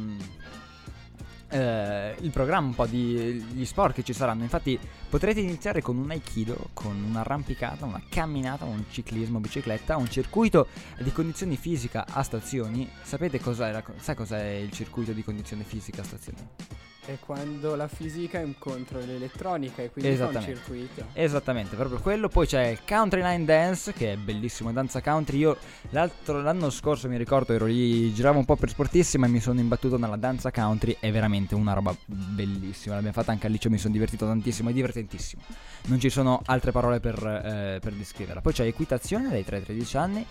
eh, 1.52 2.16
il 2.20 2.30
programma, 2.30 2.68
un 2.68 2.74
po' 2.74 2.86
di 2.86 3.44
gli 3.52 3.64
sport 3.64 3.94
che 3.94 4.02
ci 4.02 4.12
saranno. 4.12 4.42
Infatti 4.42 4.78
potrete 5.08 5.40
iniziare 5.40 5.82
con 5.82 5.96
un 5.96 6.10
aikido, 6.10 6.70
con 6.72 7.02
un'arrampicata, 7.02 7.84
una 7.84 8.02
camminata, 8.08 8.64
un 8.64 8.84
ciclismo, 8.90 9.38
bicicletta, 9.38 9.96
un 9.96 10.08
circuito 10.08 10.68
di 10.98 11.12
condizioni 11.12 11.56
fisica 11.56 12.06
a 12.08 12.22
stazioni. 12.22 12.88
Sapete 13.02 13.38
cos'è, 13.38 13.70
la 13.70 13.82
sai 13.96 14.14
cos'è 14.14 14.42
il 14.54 14.70
circuito 14.70 15.12
di 15.12 15.22
condizione 15.22 15.62
fisica 15.64 16.00
a 16.00 16.04
stazioni? 16.04 16.91
È 17.04 17.18
quando 17.18 17.74
la 17.74 17.88
fisica 17.88 18.38
incontra 18.38 19.00
l'elettronica 19.00 19.82
e 19.82 19.90
quindi 19.90 20.14
fa 20.16 20.28
un 20.28 20.40
circuito. 20.40 21.06
Esattamente, 21.12 21.74
proprio 21.74 21.98
quello. 21.98 22.28
Poi 22.28 22.46
c'è 22.46 22.66
il 22.66 22.78
Country 22.86 23.22
Line 23.22 23.44
Dance, 23.44 23.92
che 23.92 24.12
è 24.12 24.16
bellissimo, 24.16 24.72
danza 24.72 25.00
country. 25.00 25.38
Io 25.38 25.56
l'altro, 25.90 26.40
l'anno 26.40 26.70
scorso 26.70 27.08
mi 27.08 27.16
ricordo 27.16 27.52
ero 27.52 27.66
lì, 27.66 28.12
giravo 28.14 28.38
un 28.38 28.44
po' 28.44 28.56
per 28.56 28.68
sportissima 28.68 29.26
e 29.26 29.28
mi 29.28 29.40
sono 29.40 29.58
imbattuto 29.58 29.98
nella 29.98 30.16
danza 30.16 30.52
country. 30.52 30.96
È 31.00 31.10
veramente 31.10 31.54
una 31.54 31.72
roba 31.72 31.94
bellissima. 32.04 32.94
L'abbiamo 32.94 33.16
fatta 33.16 33.32
anche 33.32 33.46
al 33.46 33.52
liceo, 33.52 33.70
mi 33.70 33.78
sono 33.78 33.92
divertito 33.92 34.24
tantissimo, 34.24 34.70
è 34.70 34.72
divertentissimo. 34.72 35.42
Non 35.86 35.98
ci 35.98 36.08
sono 36.08 36.40
altre 36.46 36.70
parole 36.70 37.00
per, 37.00 37.16
eh, 37.16 37.78
per 37.80 37.92
descriverla. 37.94 38.40
Poi 38.40 38.52
c'è 38.52 38.64
equitazione 38.64 39.28
dai 39.28 39.44
3 39.44 39.56
ai 39.56 39.62
13 39.64 39.96
anni. 39.96 40.26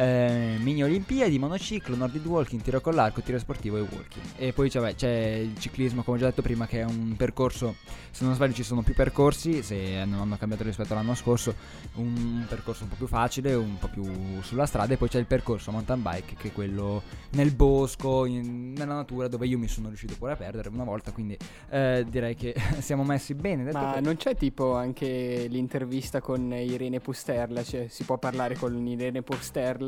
Eh, 0.00 0.54
mini 0.60 0.84
Olimpiadi, 0.84 1.40
monociclo, 1.40 1.96
Nordic 1.96 2.24
walking, 2.24 2.62
tiro 2.62 2.80
con 2.80 2.94
l'arco, 2.94 3.20
tiro 3.20 3.36
sportivo 3.36 3.78
e 3.78 3.80
walking. 3.80 4.24
E 4.36 4.52
poi 4.52 4.70
c'è, 4.70 4.94
c'è 4.94 5.10
il 5.42 5.58
ciclismo, 5.58 6.04
come 6.04 6.18
ho 6.18 6.20
già 6.20 6.26
detto 6.26 6.40
prima, 6.40 6.68
che 6.68 6.82
è 6.82 6.84
un 6.84 7.14
percorso. 7.16 7.74
Se 8.12 8.24
non 8.24 8.32
sbaglio, 8.34 8.52
ci 8.52 8.62
sono 8.62 8.82
più 8.82 8.94
percorsi. 8.94 9.60
Se 9.64 10.04
non 10.04 10.20
hanno 10.20 10.36
cambiato 10.36 10.62
rispetto 10.62 10.92
all'anno 10.92 11.16
scorso, 11.16 11.52
un 11.94 12.44
percorso 12.48 12.84
un 12.84 12.90
po' 12.90 12.94
più 12.94 13.08
facile, 13.08 13.54
un 13.54 13.76
po' 13.76 13.88
più 13.88 14.08
sulla 14.42 14.66
strada. 14.66 14.94
E 14.94 14.96
poi 14.96 15.08
c'è 15.08 15.18
il 15.18 15.26
percorso 15.26 15.72
mountain 15.72 16.00
bike, 16.00 16.34
che 16.36 16.48
è 16.48 16.52
quello 16.52 17.02
nel 17.30 17.50
bosco, 17.50 18.24
in- 18.24 18.74
nella 18.74 18.94
natura, 18.94 19.26
dove 19.26 19.48
io 19.48 19.58
mi 19.58 19.66
sono 19.66 19.88
riuscito 19.88 20.14
pure 20.16 20.30
a 20.32 20.36
perdere 20.36 20.68
una 20.68 20.84
volta. 20.84 21.10
Quindi 21.10 21.36
eh, 21.70 22.06
direi 22.08 22.36
che 22.36 22.54
siamo 22.78 23.02
messi 23.02 23.34
bene. 23.34 23.64
Detto 23.64 23.78
Ma 23.78 23.92
que- 23.94 24.00
non 24.00 24.14
c'è 24.14 24.36
tipo 24.36 24.76
anche 24.76 25.46
l'intervista 25.50 26.20
con 26.20 26.52
Irene 26.52 27.00
Pusterla, 27.00 27.64
cioè 27.64 27.88
si 27.88 28.04
può 28.04 28.16
parlare 28.16 28.54
con 28.54 28.86
Irene 28.86 29.22
Pusterla 29.22 29.86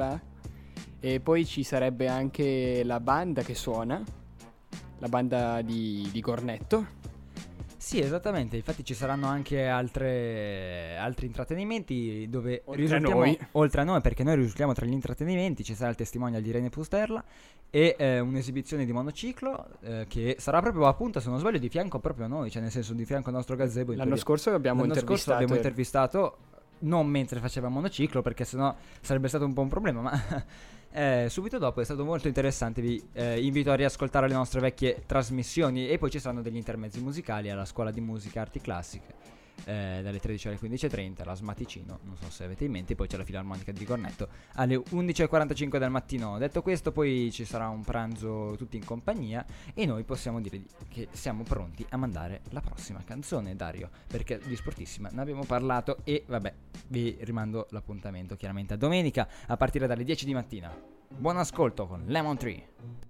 e 1.01 1.21
poi 1.21 1.45
ci 1.45 1.63
sarebbe 1.63 2.07
anche 2.07 2.83
la 2.85 3.01
banda 3.01 3.43
che 3.43 3.55
suona, 3.55 4.03
la 4.99 5.09
banda 5.09 5.63
di, 5.63 6.09
di 6.13 6.21
Gornetto. 6.21 6.99
Sì, 7.91 7.99
esattamente. 7.99 8.57
Infatti 8.57 8.85
ci 8.85 8.93
saranno 8.93 9.27
anche 9.27 9.67
altre, 9.67 10.97
altri 10.99 11.27
intrattenimenti 11.27 12.29
dove 12.29 12.63
Oltre 12.67 12.73
a 12.73 12.87
risultiamo 12.87 13.21
noi. 13.21 13.39
oltre 13.53 13.81
a 13.81 13.85
noi, 13.85 14.01
perché 14.03 14.23
noi 14.23 14.37
risultiamo 14.37 14.75
tra 14.75 14.85
gli 14.85 14.93
intrattenimenti. 14.93 15.65
Ci 15.65 15.75
sarà 15.75 15.89
il 15.89 15.97
testimonial 15.97 16.43
di 16.43 16.51
Irene 16.51 16.69
Pusterla 16.69 17.25
e 17.71 17.97
eh, 17.99 18.21
un'esibizione 18.21 18.85
di 18.85 18.93
monociclo 18.93 19.67
eh, 19.81 20.05
che 20.09 20.37
sarà 20.39 20.61
proprio 20.61 20.87
appunto, 20.87 21.21
se 21.21 21.31
non 21.31 21.39
sbaglio, 21.39 21.59
di 21.59 21.71
fianco 21.71 21.99
proprio 21.99 22.27
a 22.27 22.29
noi, 22.29 22.51
cioè 22.51 22.61
nel 22.61 22.71
senso 22.71 22.93
di 22.93 23.07
fianco 23.07 23.31
al 23.31 23.37
nostro 23.37 23.57
gazebo. 23.57 23.93
L'anno 23.93 24.05
teoria. 24.05 24.23
scorso 24.23 24.51
abbiamo 24.51 24.83
L'anno 24.83 24.95
scorso 24.95 25.31
l'abbiamo 25.31 25.55
intervistato 25.57 26.37
non 26.81 27.07
mentre 27.07 27.41
faceva 27.41 27.69
monociclo 27.69 28.23
perché 28.23 28.45
sennò 28.45 28.75
sarebbe 29.01 29.29
stato 29.29 29.45
un 29.45 29.53
po' 29.53 29.63
un 29.63 29.69
problema 29.69 30.01
ma 30.01 30.45
eh, 30.93 31.27
subito 31.29 31.59
dopo 31.59 31.81
è 31.81 31.85
stato 31.85 32.05
molto 32.05 32.29
interessante 32.29 32.81
vi 32.81 33.03
eh, 33.13 33.45
invito 33.45 33.71
a 33.71 33.75
riascoltare 33.75 34.29
le 34.29 34.35
nostre 34.35 34.61
vecchie 34.61 35.03
trasmissioni 35.07 35.89
e 35.89 35.99
poi 35.99 36.11
ci 36.11 36.19
saranno 36.19 36.43
degli 36.43 36.57
intermezzi 36.57 37.01
musicali 37.01 37.51
alla 37.51 37.65
scuola 37.65 37.91
di 37.91 38.01
musica 38.01 38.41
arti 38.41 38.61
classiche 38.61 39.40
eh, 39.65 40.01
dalle 40.03 40.19
13 40.19 40.49
alle 40.49 40.59
15.30 40.59 41.25
la 41.25 41.35
Smaticino 41.35 41.99
non 42.03 42.17
so 42.17 42.31
se 42.31 42.45
avete 42.45 42.65
in 42.65 42.71
mente 42.73 42.95
poi 42.95 43.07
c'è 43.07 43.17
la 43.17 43.25
filarmonica 43.25 43.73
di 43.73 43.85
Cornetto 43.85 44.29
alle 44.55 44.77
11.45 44.77 45.79
del 45.79 45.91
mattino. 45.91 46.39
Detto 46.39 46.63
questo 46.63 46.93
poi 46.93 47.31
ci 47.33 47.45
sarà 47.45 47.69
un 47.69 47.83
pranzo 47.83 48.55
tutti 48.57 48.77
in 48.77 48.85
compagnia 48.85 49.45
e 49.75 49.87
noi 49.87 50.05
possiamo 50.05 50.41
dire 50.41 50.59
di- 50.59 50.69
che 50.89 51.09
siamo 51.13 51.43
pronti 51.43 51.85
a 51.91 51.97
mandare 51.97 52.43
la 52.51 52.61
prossima 52.61 53.03
canzone 53.05 53.57
Dario 53.57 53.91
perché 54.07 54.41
di 54.45 54.57
Sportissima 54.57 55.09
ne 55.13 55.21
abbiamo 55.21 55.45
parlato 55.45 55.99
e 56.05 56.25
vabbè 56.27 56.55
vi 56.89 57.17
rimando 57.21 57.67
l'appuntamento 57.71 58.37
chiaramente 58.37 58.75
a 58.75 58.77
domenica 58.77 59.29
a 59.47 59.57
partire 59.57 59.87
dalle 59.87 60.05
10 60.05 60.25
di 60.25 60.35
mattina. 60.35 60.73
Buon 61.09 61.37
ascolto 61.39 61.87
con 61.87 62.05
Lemon 62.07 62.37
Tree 62.37 63.10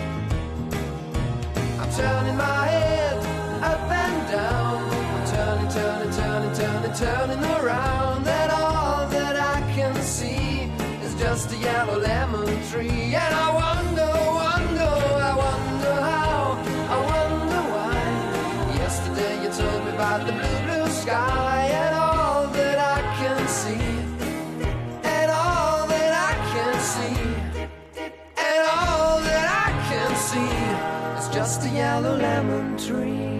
Turning 1.97 2.37
my 2.37 2.67
head 2.67 3.17
up 3.61 3.91
and 3.91 4.31
down. 4.31 4.81
I'm 4.91 5.27
turning, 5.27 5.69
turning, 5.69 6.11
turning, 6.13 6.53
turning, 6.55 6.93
turning 6.93 7.43
around. 7.59 8.23
That 8.23 8.49
all 8.49 9.07
that 9.09 9.35
I 9.35 9.59
can 9.73 9.93
see 10.01 10.71
is 11.03 11.13
just 11.15 11.51
a 11.51 11.57
yellow 11.57 11.99
lemon 11.99 12.47
tree. 12.69 13.00
Yellow 31.81 32.15
lemon 32.15 32.75
tree. 32.75 33.39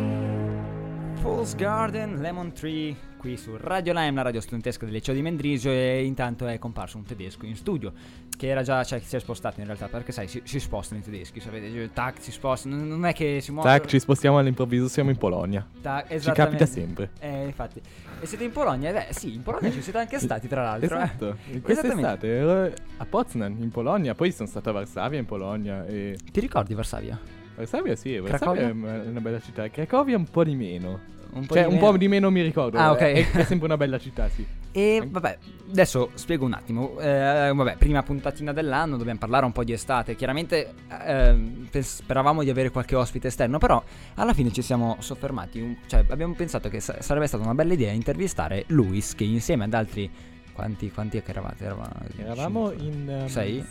Fool's 1.22 1.56
Garden, 1.56 2.20
Lemon 2.20 2.52
Tree, 2.52 2.96
qui 3.18 3.38
su 3.38 3.56
Radio 3.56 3.94
Lime, 3.94 4.14
la 4.16 4.24
radio 4.24 4.42
studentesca 4.42 4.86
del 4.86 4.96
liceo 4.96 5.14
di 5.14 5.22
Mendrisio 5.22 5.70
e 5.70 6.04
intanto 6.04 6.48
è 6.48 6.58
comparso 6.58 6.98
un 6.98 7.04
tedesco 7.04 7.46
in 7.46 7.56
studio 7.56 7.94
che 8.36 8.48
era 8.48 8.64
già, 8.64 8.84
cioè 8.84 9.00
si 9.00 9.16
è 9.16 9.20
spostato 9.20 9.60
in 9.60 9.68
realtà 9.68 9.86
perché 9.88 10.12
sai 10.12 10.28
si, 10.28 10.42
si 10.44 10.60
spostano 10.60 11.00
i 11.00 11.04
tedeschi, 11.04 11.40
sapete, 11.40 11.92
tac 11.94 12.16
si 12.20 12.32
spostano, 12.32 12.84
non 12.84 13.06
è 13.06 13.14
che 13.14 13.40
si 13.42 13.52
muovono. 13.52 13.72
Tac, 13.78 13.86
ci 13.88 14.00
spostiamo 14.00 14.40
all'improvviso, 14.40 14.88
siamo 14.88 15.12
in 15.12 15.18
Polonia. 15.18 15.64
tac, 15.80 16.18
Ci 16.18 16.32
capita 16.32 16.66
sempre. 16.66 17.12
Eh, 17.20 17.46
infatti. 17.46 17.80
E 18.20 18.26
siete 18.26 18.44
in 18.44 18.52
Polonia? 18.52 18.90
Eh, 18.90 18.94
Beh, 18.94 19.14
sì, 19.14 19.36
in 19.36 19.44
Polonia 19.44 19.70
ci 19.70 19.84
siete 19.84 20.00
anche 20.00 20.18
stati 20.20 20.48
tra 20.48 20.64
l'altro. 20.64 20.98
eh. 20.98 21.04
Esatto, 21.04 21.38
quest'estate 21.62 22.28
Esattamente. 22.28 22.28
ero 22.28 22.74
a 22.98 23.06
Poznan 23.06 23.58
in 23.60 23.70
Polonia, 23.70 24.16
poi 24.16 24.32
sono 24.32 24.48
stato 24.50 24.70
a 24.70 24.74
Varsavia 24.74 25.20
in 25.20 25.26
Polonia 25.28 25.86
e 25.86 26.18
Ti 26.32 26.40
ricordi 26.40 26.74
Varsavia? 26.74 27.20
Varsavia 27.56 27.96
sì, 27.96 28.18
Varsavia 28.18 28.68
è 28.68 28.72
una 28.72 29.20
bella 29.20 29.40
città, 29.40 29.70
Cracovia 29.70 30.18
un 30.18 30.26
po' 30.30 30.44
di 30.44 30.56
meno. 30.56 31.10
Un 31.34 31.46
po' 31.46 31.54
cioè, 31.54 31.64
un 31.66 31.78
po' 31.78 31.96
di 31.96 32.10
meno 32.10 32.30
mi 32.30 32.42
ricordo. 32.42 32.78
Ah, 32.78 32.92
ok. 32.92 33.00
È, 33.00 33.32
è 33.32 33.44
sempre 33.46 33.66
una 33.68 33.78
bella 33.78 33.98
città, 33.98 34.28
sì. 34.28 34.46
E 34.74 35.02
vabbè, 35.10 35.38
adesso 35.70 36.10
spiego 36.16 36.44
un 36.44 36.52
attimo. 36.54 37.00
Eh, 37.00 37.52
vabbè, 37.56 37.78
prima 37.78 38.04
puntatina 38.04 38.52
dell'anno, 38.52 38.98
dobbiamo 38.98 39.20
parlare 39.20 39.46
un 39.46 39.54
po' 39.54 39.64
di 39.64 39.72
estate. 39.72 40.16
Chiaramente 40.16 40.74
pens- 41.70 41.98
speravamo 42.02 42.44
di 42.44 42.50
avere 42.50 42.70
qualche 42.70 42.96
ospite 42.96 43.28
esterno, 43.28 43.60
però 43.60 43.82
alla 44.16 44.34
fine 44.34 44.52
ci 44.52 44.62
siamo 44.62 44.98
soffermati. 45.00 45.62
un- 45.62 45.78
cioè, 45.88 46.04
abbiamo 46.10 46.34
pensato 46.34 46.68
che 46.68 46.82
sa- 46.82 47.02
sarebbe 47.02 47.28
stata 47.28 47.44
una 47.44 47.56
bella 47.56 47.74
idea 47.74 47.92
intervistare 47.92 48.66
Luis, 48.68 49.16
che 49.16 49.24
insieme 49.24 49.64
ad 49.64 49.74
altri. 49.74 50.10
Quanti, 50.52 50.92
quanti 50.92 51.18
è 51.18 51.24
che 51.24 51.32
eravate? 51.32 51.64
Eravamo, 51.64 51.94
Eravamo 52.18 52.72
in... 52.74 53.10
ehm, 53.10 53.28
Sei? 53.28 53.66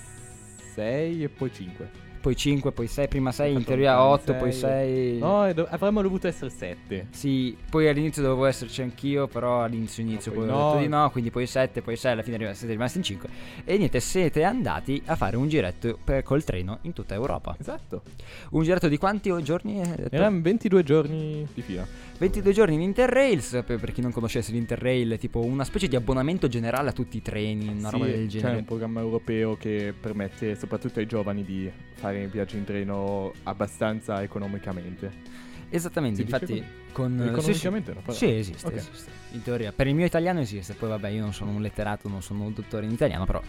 Sei 0.73 1.25
e 1.25 1.29
poi 1.29 1.53
cinque. 1.53 2.09
Poi 2.21 2.37
5, 2.37 2.73
poi 2.73 2.87
6, 2.87 3.09
prima 3.09 3.33
6, 3.33 3.55
in 3.55 3.65
teoria 3.65 3.95
un 4.03 4.13
8, 4.13 4.35
poi 4.35 4.53
sei. 4.53 5.11
6. 5.13 5.19
No, 5.19 5.47
e 5.49 5.55
do- 5.55 5.67
avremmo 5.71 6.03
dovuto 6.03 6.27
essere 6.27 6.51
sette. 6.51 7.07
Sì, 7.11 7.57
poi 7.71 7.89
all'inizio 7.89 8.23
dovevo 8.23 8.45
esserci 8.45 8.83
anch'io, 8.83 9.27
però 9.27 9.63
all'inizio 9.63 10.03
inizio 10.03 10.31
No, 10.33 10.37
poi 10.39 10.47
poi 10.47 10.55
ho 10.55 10.59
detto 10.65 10.75
no. 10.75 10.81
di 10.83 10.89
no, 10.89 11.11
quindi 11.11 11.31
poi 11.31 11.47
7, 11.47 11.81
poi 11.81 11.97
6, 11.97 12.13
alla 12.13 12.23
fine 12.23 12.55
siete 12.55 12.73
rimasti 12.75 12.99
in 12.99 13.05
5. 13.05 13.29
E 13.65 13.79
niente, 13.79 14.01
siete 14.01 14.45
andati 14.45 15.01
a 15.07 15.17
fare 15.17 15.37
un 15.39 15.49
giretto 15.49 15.99
per- 16.05 16.23
col 16.23 16.45
treno 16.45 16.79
in 16.83 16.93
tutta 16.93 17.15
Europa. 17.15 17.57
Esatto. 17.59 18.03
Un 18.51 18.63
giretto 18.65 18.89
di 18.89 18.99
quanti 18.99 19.33
giorni? 19.43 19.81
Erano 20.11 20.41
22 20.43 20.83
giorni 20.83 21.47
di 21.55 21.63
fila. 21.63 21.87
22 22.19 22.53
giorni 22.53 22.75
in 22.75 22.83
Interrails, 22.83 23.63
per, 23.65 23.81
per 23.81 23.93
chi 23.93 24.03
non 24.03 24.13
conoscesse 24.13 24.53
l'Interrail, 24.53 25.11
è 25.13 25.19
tipo 25.19 25.41
una 25.41 25.65
specie 25.65 25.89
di 25.89 25.97
abbonamento 25.97 26.49
generale 26.49 26.91
a 26.91 26.93
tutti 26.93 27.17
i 27.17 27.23
treni, 27.23 27.67
una 27.69 27.89
Sì, 27.89 27.93
roba 27.95 28.05
del 28.05 28.27
C'è 28.27 28.39
genere. 28.41 28.57
un 28.59 28.65
programma 28.67 29.01
europeo 29.01 29.57
che 29.57 29.95
permette 29.99 30.55
soprattutto 30.55 30.99
ai 30.99 31.07
giovani 31.07 31.43
di 31.45 31.71
fare 31.95 32.10
viaggi 32.11 32.57
in 32.57 32.64
treno 32.64 33.33
abbastanza 33.44 34.23
economicamente. 34.23 35.38
Esattamente, 35.73 36.16
Si 36.16 36.23
infatti 36.23 36.46
così? 36.46 36.64
con... 36.92 37.12
sì, 37.16 37.23
sì. 37.23 37.29
Economicamente 37.29 37.92
no, 37.94 38.01
però- 38.01 38.12
Sì, 38.16 38.31
esiste, 38.35 38.66
Ok. 38.66 38.75
esiste. 38.75 39.11
In 39.33 39.42
teoria. 39.42 39.73
Per 39.73 39.87
il 39.87 39.94
mio 39.94 40.05
italiano 40.07 40.40
esiste. 40.40 40.75
Poi 40.75 40.88
vabbè, 40.88 41.09
io 41.09 41.20
non 41.23 41.33
sono 41.33 41.53
un 41.53 41.62
letterato, 41.62 42.09
non 42.09 42.23
sono 42.23 42.44
un 42.44 42.53
dottore 42.53 42.87
in 42.87 42.92
italiano, 42.92 43.25
però 43.25 43.40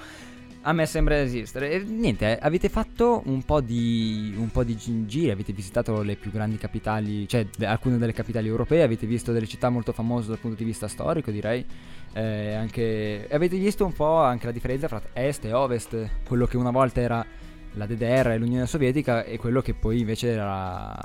a 0.64 0.74
me 0.74 0.86
sembra 0.86 1.20
esistere. 1.20 1.72
E 1.72 1.80
niente, 1.80 2.38
avete 2.38 2.70
fatto 2.70 3.24
un 3.26 3.42
po' 3.42 3.60
di 3.62 4.36
un 4.38 4.52
po' 4.52 4.64
di 4.64 4.76
gi- 4.76 5.06
giri, 5.08 5.32
avete 5.32 5.52
visitato 5.54 6.04
le 6.04 6.16
più 6.16 6.30
grandi 6.30 6.58
capitali, 6.58 7.28
cioè 7.28 7.48
alcune 7.62 7.98
delle 7.98 8.14
capitali 8.14 8.48
europee, 8.48 8.84
avete 8.84 9.08
visto 9.08 9.32
delle 9.32 9.48
città 9.48 9.70
molto 9.70 9.92
famose 9.92 10.28
dal 10.28 10.38
punto 10.38 10.58
di 10.58 10.64
vista 10.66 10.88
storico, 10.88 11.32
direi. 11.32 11.66
Eh, 12.14 12.54
anche 12.54 13.26
avete 13.32 13.58
visto 13.58 13.84
un 13.84 13.94
po' 13.94 14.18
anche 14.18 14.46
la 14.46 14.52
differenza 14.52 14.88
fra 14.88 15.02
est 15.14 15.46
e 15.46 15.54
ovest, 15.54 16.10
quello 16.28 16.46
che 16.46 16.58
una 16.58 16.70
volta 16.70 17.02
era 17.02 17.26
la 17.74 17.86
DDR 17.86 18.28
e 18.32 18.38
l'Unione 18.38 18.66
Sovietica 18.68 19.24
e 19.24 19.38
quello 19.38 19.62
che 19.62 19.74
poi 19.74 20.00
invece 20.00 20.30
era 20.32 20.96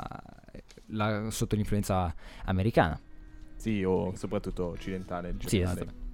la- 0.87 1.31
sotto 1.31 1.57
l'influenza 1.57 2.15
americana. 2.45 2.99
Sì, 3.57 3.83
o 3.85 4.15
soprattutto 4.17 4.67
occidentale. 4.67 5.35
Sì, 5.45 5.61
esatto. 5.61 6.05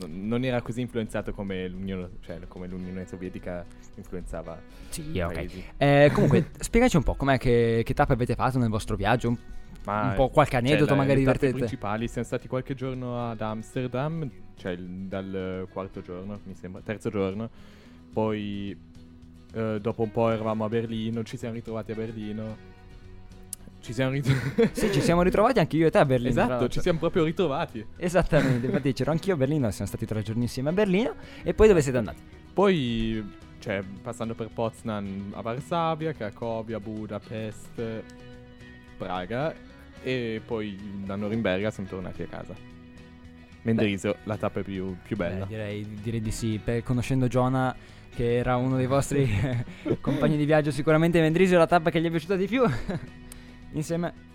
Non, 0.00 0.28
non 0.28 0.44
era 0.44 0.60
così 0.62 0.80
influenzato 0.80 1.32
come 1.32 1.66
l'Unione, 1.68 2.10
cioè, 2.20 2.38
come 2.46 2.66
l'Unione 2.68 3.06
Sovietica 3.06 3.64
influenzava 3.96 4.60
Sì, 4.90 5.10
i 5.12 5.20
ok. 5.20 5.32
paesi. 5.32 5.64
Eh, 5.76 6.10
comunque, 6.12 6.50
spiegaci 6.58 6.96
un 6.96 7.02
po' 7.02 7.14
com'è 7.14 7.38
che, 7.38 7.82
che 7.84 7.94
tappe 7.94 8.12
avete 8.12 8.34
fatto 8.34 8.58
nel 8.58 8.68
vostro 8.68 8.94
viaggio. 8.96 9.28
Un, 9.28 9.36
Ma 9.84 10.08
un 10.10 10.14
po' 10.14 10.28
qualche 10.28 10.52
cioè, 10.58 10.60
aneddoto 10.60 10.90
la- 10.92 10.96
magari 11.00 11.18
divertente. 11.20 11.56
principali 11.56 12.06
siamo 12.08 12.26
stati 12.26 12.46
qualche 12.46 12.74
giorno 12.74 13.28
ad 13.30 13.40
Amsterdam, 13.40 14.30
cioè 14.56 14.72
il- 14.72 15.06
dal 15.08 15.66
quarto 15.72 16.00
giorno, 16.02 16.38
mi 16.44 16.54
sembra, 16.54 16.80
terzo 16.82 17.10
giorno. 17.10 17.48
Poi 18.12 18.76
eh, 19.54 19.78
dopo 19.80 20.02
un 20.02 20.10
po' 20.10 20.30
eravamo 20.30 20.64
a 20.64 20.68
Berlino, 20.68 21.22
ci 21.24 21.36
siamo 21.36 21.54
ritrovati 21.54 21.92
a 21.92 21.94
Berlino. 21.94 22.76
Ci 23.80 23.92
siamo 23.92 24.10
ritrovati. 24.10 24.70
Sì, 24.72 24.92
ci 24.92 25.00
siamo 25.00 25.22
ritrovati 25.22 25.58
anche 25.60 25.76
io 25.76 25.86
e 25.86 25.90
te 25.90 25.98
a 25.98 26.04
Berlino. 26.04 26.30
esatto, 26.30 26.68
ci 26.68 26.80
siamo 26.80 26.98
proprio 26.98 27.24
ritrovati. 27.24 27.84
Esattamente, 27.96 28.66
infatti 28.66 28.92
c'ero 28.92 29.10
anch'io 29.12 29.34
a 29.34 29.36
Berlino, 29.36 29.70
siamo 29.70 29.86
stati 29.86 30.04
tre 30.04 30.22
giorni 30.22 30.42
insieme 30.42 30.70
a 30.70 30.72
Berlino. 30.72 31.14
E 31.42 31.54
poi 31.54 31.68
dove 31.68 31.80
siete 31.80 31.98
andati? 31.98 32.20
Poi, 32.52 33.24
cioè, 33.60 33.82
passando 34.02 34.34
per 34.34 34.48
Poznan 34.52 35.32
a 35.34 35.40
Varsavia, 35.42 36.12
Cracovia, 36.12 36.80
Budapest, 36.80 38.02
Praga 38.98 39.54
e 40.02 40.40
poi 40.44 40.76
da 41.04 41.16
Norimberga 41.16 41.70
siamo 41.70 41.88
tornati 41.88 42.22
a 42.22 42.26
casa. 42.26 42.54
Mendrisio, 43.62 44.16
la 44.24 44.36
tappa 44.36 44.60
più, 44.62 44.96
più 45.02 45.16
Beh, 45.16 45.28
bella. 45.28 45.44
direi, 45.44 45.86
direi 46.02 46.20
di 46.20 46.30
sì. 46.30 46.60
Per- 46.62 46.82
conoscendo 46.82 47.26
Jonah, 47.28 47.74
che 48.14 48.36
era 48.36 48.56
uno 48.56 48.76
dei 48.76 48.86
vostri 48.86 49.28
compagni 50.00 50.36
di 50.36 50.44
viaggio, 50.44 50.70
sicuramente 50.70 51.20
Mendrisio 51.20 51.56
è 51.56 51.58
la 51.58 51.66
tappa 51.66 51.90
che 51.90 52.00
gli 52.00 52.06
è 52.06 52.10
piaciuta 52.10 52.36
di 52.36 52.46
più. 52.46 52.62
Insieme 53.72 54.26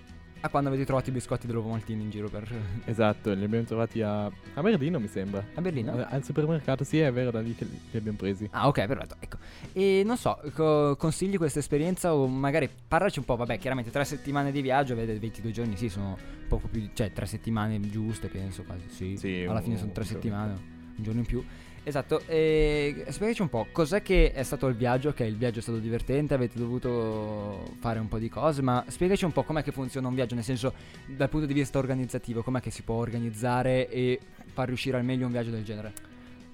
a 0.46 0.50
quando 0.50 0.68
avete 0.68 0.84
trovato 0.84 1.10
i 1.10 1.14
biscotti 1.14 1.48
dell'uovo 1.48 1.70
maltino 1.70 2.02
in 2.02 2.10
giro 2.10 2.28
per... 2.28 2.46
Esatto, 2.84 3.32
li 3.32 3.46
abbiamo 3.46 3.64
trovati 3.64 4.02
a, 4.02 4.26
a 4.26 4.62
Berlino, 4.62 5.00
mi 5.00 5.08
sembra. 5.08 5.42
A 5.54 5.62
Berlino? 5.62 5.98
Eh, 5.98 6.06
Al 6.10 6.24
supermercato, 6.24 6.84
sì, 6.84 7.00
è 7.00 7.10
vero, 7.14 7.32
da 7.32 7.40
lì 7.40 7.56
che 7.56 7.66
li 7.66 7.98
abbiamo 7.98 8.18
presi. 8.18 8.48
Ah, 8.52 8.68
ok, 8.68 8.86
perfetto. 8.86 9.16
Ecco. 9.20 9.38
E 9.72 10.04
non 10.06 10.18
so, 10.18 10.38
co- 10.54 10.98
consigli 10.98 11.38
questa 11.38 11.60
esperienza 11.60 12.14
o 12.14 12.28
magari 12.28 12.70
parlaci 12.88 13.20
un 13.20 13.26
po'. 13.26 13.38
Vabbè, 13.38 13.58
chiaramente 13.58 13.90
tre 13.90 14.04
settimane 14.04 14.52
di 14.52 14.62
viaggio, 14.62 14.96
vede 14.96 15.18
22 15.18 15.52
giorni, 15.52 15.78
sì, 15.78 15.88
sono 15.88 16.18
poco 16.50 16.68
più, 16.68 16.90
cioè 16.94 17.14
tre 17.14 17.26
settimane 17.26 17.80
giuste, 17.80 18.28
penso 18.28 18.64
quasi. 18.64 18.84
Sì, 18.90 19.16
Sì, 19.16 19.46
alla 19.48 19.62
fine 19.62 19.78
sono 19.78 19.92
tre 19.94 20.04
settimane, 20.04 20.52
un 20.98 21.04
giorno 21.04 21.22
in 21.22 21.26
più. 21.26 21.42
Esatto, 21.86 22.22
e 22.28 23.04
spiegaci 23.10 23.41
un 23.41 23.50
po', 23.50 23.67
cos'è 23.74 24.02
che 24.02 24.32
è 24.32 24.43
stato 24.43 24.67
il 24.67 24.76
viaggio? 24.76 25.10
Ok, 25.10 25.19
il 25.19 25.36
viaggio 25.36 25.60
è 25.60 25.62
stato 25.62 25.80
divertente, 25.80 26.34
avete 26.34 26.58
dovuto 26.58 27.76
fare 27.80 28.00
un 28.00 28.08
po' 28.08 28.19
di 28.19 28.30
cose, 28.30 28.62
ma 28.62 28.86
spiegaci 28.88 29.26
un 29.26 29.34
po' 29.34 29.43
com'è 29.43 29.62
che 29.62 29.74
funziona 29.74 30.08
un 30.08 30.15
viaggio, 30.15 30.34
nel 30.34 30.46
senso 30.46 30.74
dal 31.06 31.28
punto 31.28 31.46
di 31.46 31.54
vista 31.54 31.80
organizzativo, 31.80 32.41
com'è 32.41 32.62
che 32.62 32.72
si 32.72 32.84
può 32.84 32.96
organizzare 32.96 33.89
e 33.89 34.17
far 34.54 34.67
riuscire 34.67 34.96
al 34.96 35.04
meglio 35.04 35.26
un 35.26 35.34
viaggio 35.34 35.50
del 35.50 35.65
genere? 35.65 35.93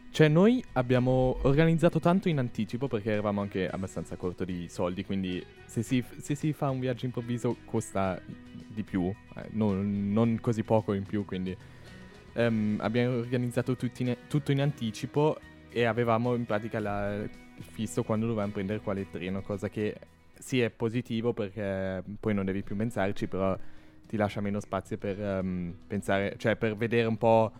Cioè, 0.09 0.27
noi 0.29 0.63
abbiamo 0.73 1.37
organizzato 1.43 1.99
tanto 1.99 2.27
in 2.27 2.39
anticipo 2.39 2.87
perché 2.87 3.11
eravamo 3.11 3.41
anche 3.41 3.69
abbastanza 3.69 4.15
corto 4.15 4.43
di 4.43 4.67
soldi, 4.67 5.05
quindi 5.05 5.45
se 5.65 5.83
si, 5.83 6.03
se 6.17 6.33
si 6.33 6.53
fa 6.53 6.71
un 6.71 6.79
viaggio 6.79 7.05
improvviso 7.05 7.57
costa 7.65 8.19
di 8.67 8.81
più, 8.81 9.03
eh, 9.03 9.45
non, 9.51 10.11
non 10.11 10.39
così 10.41 10.63
poco 10.63 10.93
in 10.93 11.03
più, 11.03 11.23
quindi 11.23 11.55
ehm, 12.39 12.77
abbiamo 12.81 13.17
organizzato 13.17 13.75
in- 13.97 14.17
tutto 14.27 14.51
in 14.51 14.61
anticipo 14.61 15.37
e 15.69 15.83
avevamo 15.85 16.35
in 16.35 16.45
pratica 16.45 16.79
la- 16.79 17.15
il 17.15 17.63
fisso 17.63 18.03
quando 18.03 18.25
dovevamo 18.25 18.53
prendere 18.53 18.79
quale 18.79 19.09
treno, 19.09 19.41
cosa 19.41 19.67
che 19.69 19.95
sì 20.37 20.61
è 20.61 20.69
positivo 20.69 21.33
perché 21.33 22.01
poi 22.19 22.33
non 22.33 22.45
devi 22.45 22.63
più 22.63 22.75
pensarci, 22.75 23.27
però 23.27 23.57
ti 24.07 24.15
lascia 24.17 24.41
meno 24.41 24.59
spazio 24.59 24.97
per 24.97 25.21
ehm, 25.21 25.75
pensare, 25.87 26.35
cioè 26.37 26.55
per 26.55 26.75
vedere 26.75 27.07
un 27.07 27.17
po' 27.17 27.51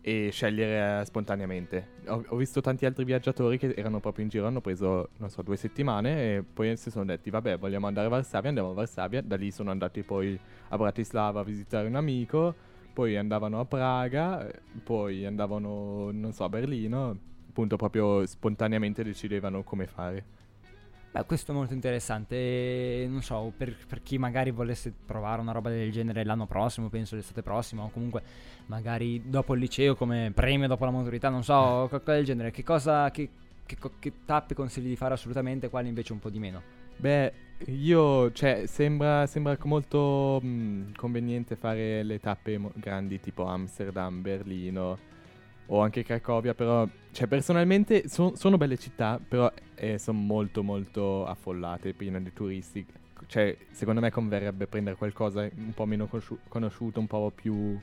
e 0.00 0.30
scegliere 0.32 1.00
eh, 1.02 1.04
spontaneamente. 1.04 1.88
Ho, 2.06 2.24
ho 2.28 2.36
visto 2.36 2.60
tanti 2.60 2.86
altri 2.86 3.04
viaggiatori 3.04 3.58
che 3.58 3.74
erano 3.76 4.00
proprio 4.00 4.24
in 4.24 4.30
giro, 4.30 4.46
hanno 4.46 4.60
preso, 4.60 5.10
non 5.18 5.30
so, 5.30 5.42
due 5.42 5.56
settimane 5.56 6.36
e 6.36 6.42
poi 6.42 6.76
si 6.76 6.90
sono 6.90 7.04
detti, 7.04 7.30
vabbè, 7.30 7.58
vogliamo 7.58 7.86
andare 7.86 8.06
a 8.06 8.10
Varsavia, 8.10 8.48
andiamo 8.48 8.70
a 8.70 8.74
Varsavia. 8.74 9.20
Da 9.22 9.36
lì 9.36 9.50
sono 9.50 9.70
andati 9.70 10.02
poi 10.02 10.38
a 10.68 10.76
Bratislava 10.76 11.40
a 11.40 11.44
visitare 11.44 11.86
un 11.86 11.94
amico, 11.94 12.54
poi 12.98 13.16
andavano 13.16 13.60
a 13.60 13.64
Praga, 13.64 14.44
poi 14.82 15.24
andavano, 15.24 16.10
non 16.10 16.32
so, 16.32 16.42
a 16.42 16.48
Berlino. 16.48 17.16
Appunto, 17.48 17.76
proprio 17.76 18.26
spontaneamente 18.26 19.04
decidevano 19.04 19.62
come 19.62 19.86
fare. 19.86 20.24
Beh, 21.12 21.24
questo 21.24 21.52
è 21.52 21.54
molto 21.54 21.74
interessante. 21.74 23.06
Non 23.08 23.22
so, 23.22 23.52
per, 23.56 23.76
per 23.86 24.02
chi 24.02 24.18
magari 24.18 24.50
volesse 24.50 24.92
provare 25.06 25.40
una 25.40 25.52
roba 25.52 25.70
del 25.70 25.92
genere 25.92 26.24
l'anno 26.24 26.46
prossimo, 26.46 26.88
penso 26.88 27.14
l'estate 27.14 27.40
prossima, 27.40 27.84
o 27.84 27.90
comunque 27.90 28.20
magari 28.66 29.30
dopo 29.30 29.54
il 29.54 29.60
liceo 29.60 29.94
come 29.94 30.32
premio 30.34 30.66
dopo 30.66 30.84
la 30.84 30.90
maturità, 30.90 31.28
non 31.28 31.44
so, 31.44 31.86
qualcosa 31.88 32.16
del 32.16 32.24
genere. 32.24 32.50
Che 32.50 32.64
cosa, 32.64 33.12
che, 33.12 33.28
che, 33.64 33.76
che 34.00 34.12
tappe 34.24 34.54
consigli 34.54 34.88
di 34.88 34.96
fare 34.96 35.14
assolutamente, 35.14 35.68
quali 35.68 35.86
invece 35.86 36.12
un 36.12 36.18
po' 36.18 36.30
di 36.30 36.40
meno? 36.40 36.87
Beh, 36.98 37.32
io, 37.66 38.32
cioè, 38.32 38.66
sembra, 38.66 39.26
sembra 39.26 39.56
molto 39.64 40.40
mh, 40.42 40.94
conveniente 40.96 41.54
fare 41.56 42.02
le 42.02 42.18
tappe 42.18 42.58
mo- 42.58 42.72
grandi 42.74 43.20
tipo 43.20 43.44
Amsterdam, 43.44 44.20
Berlino 44.20 44.98
o 45.66 45.80
anche 45.80 46.02
Cracovia, 46.02 46.54
però, 46.54 46.88
cioè, 47.12 47.26
personalmente 47.28 48.08
so- 48.08 48.34
sono 48.34 48.56
belle 48.56 48.76
città, 48.78 49.20
però 49.26 49.52
sono 49.96 50.18
molto, 50.18 50.62
molto 50.62 51.24
affollate, 51.26 51.92
piene 51.92 52.22
di 52.22 52.32
turisti. 52.32 52.84
Cioè, 53.26 53.56
secondo 53.70 54.00
me 54.00 54.10
converrebbe 54.10 54.66
prendere 54.66 54.96
qualcosa 54.96 55.48
un 55.56 55.72
po' 55.74 55.84
meno 55.84 56.06
conosciu- 56.06 56.38
conosciuto, 56.48 56.98
un 57.00 57.06
po' 57.06 57.30
più 57.34 57.78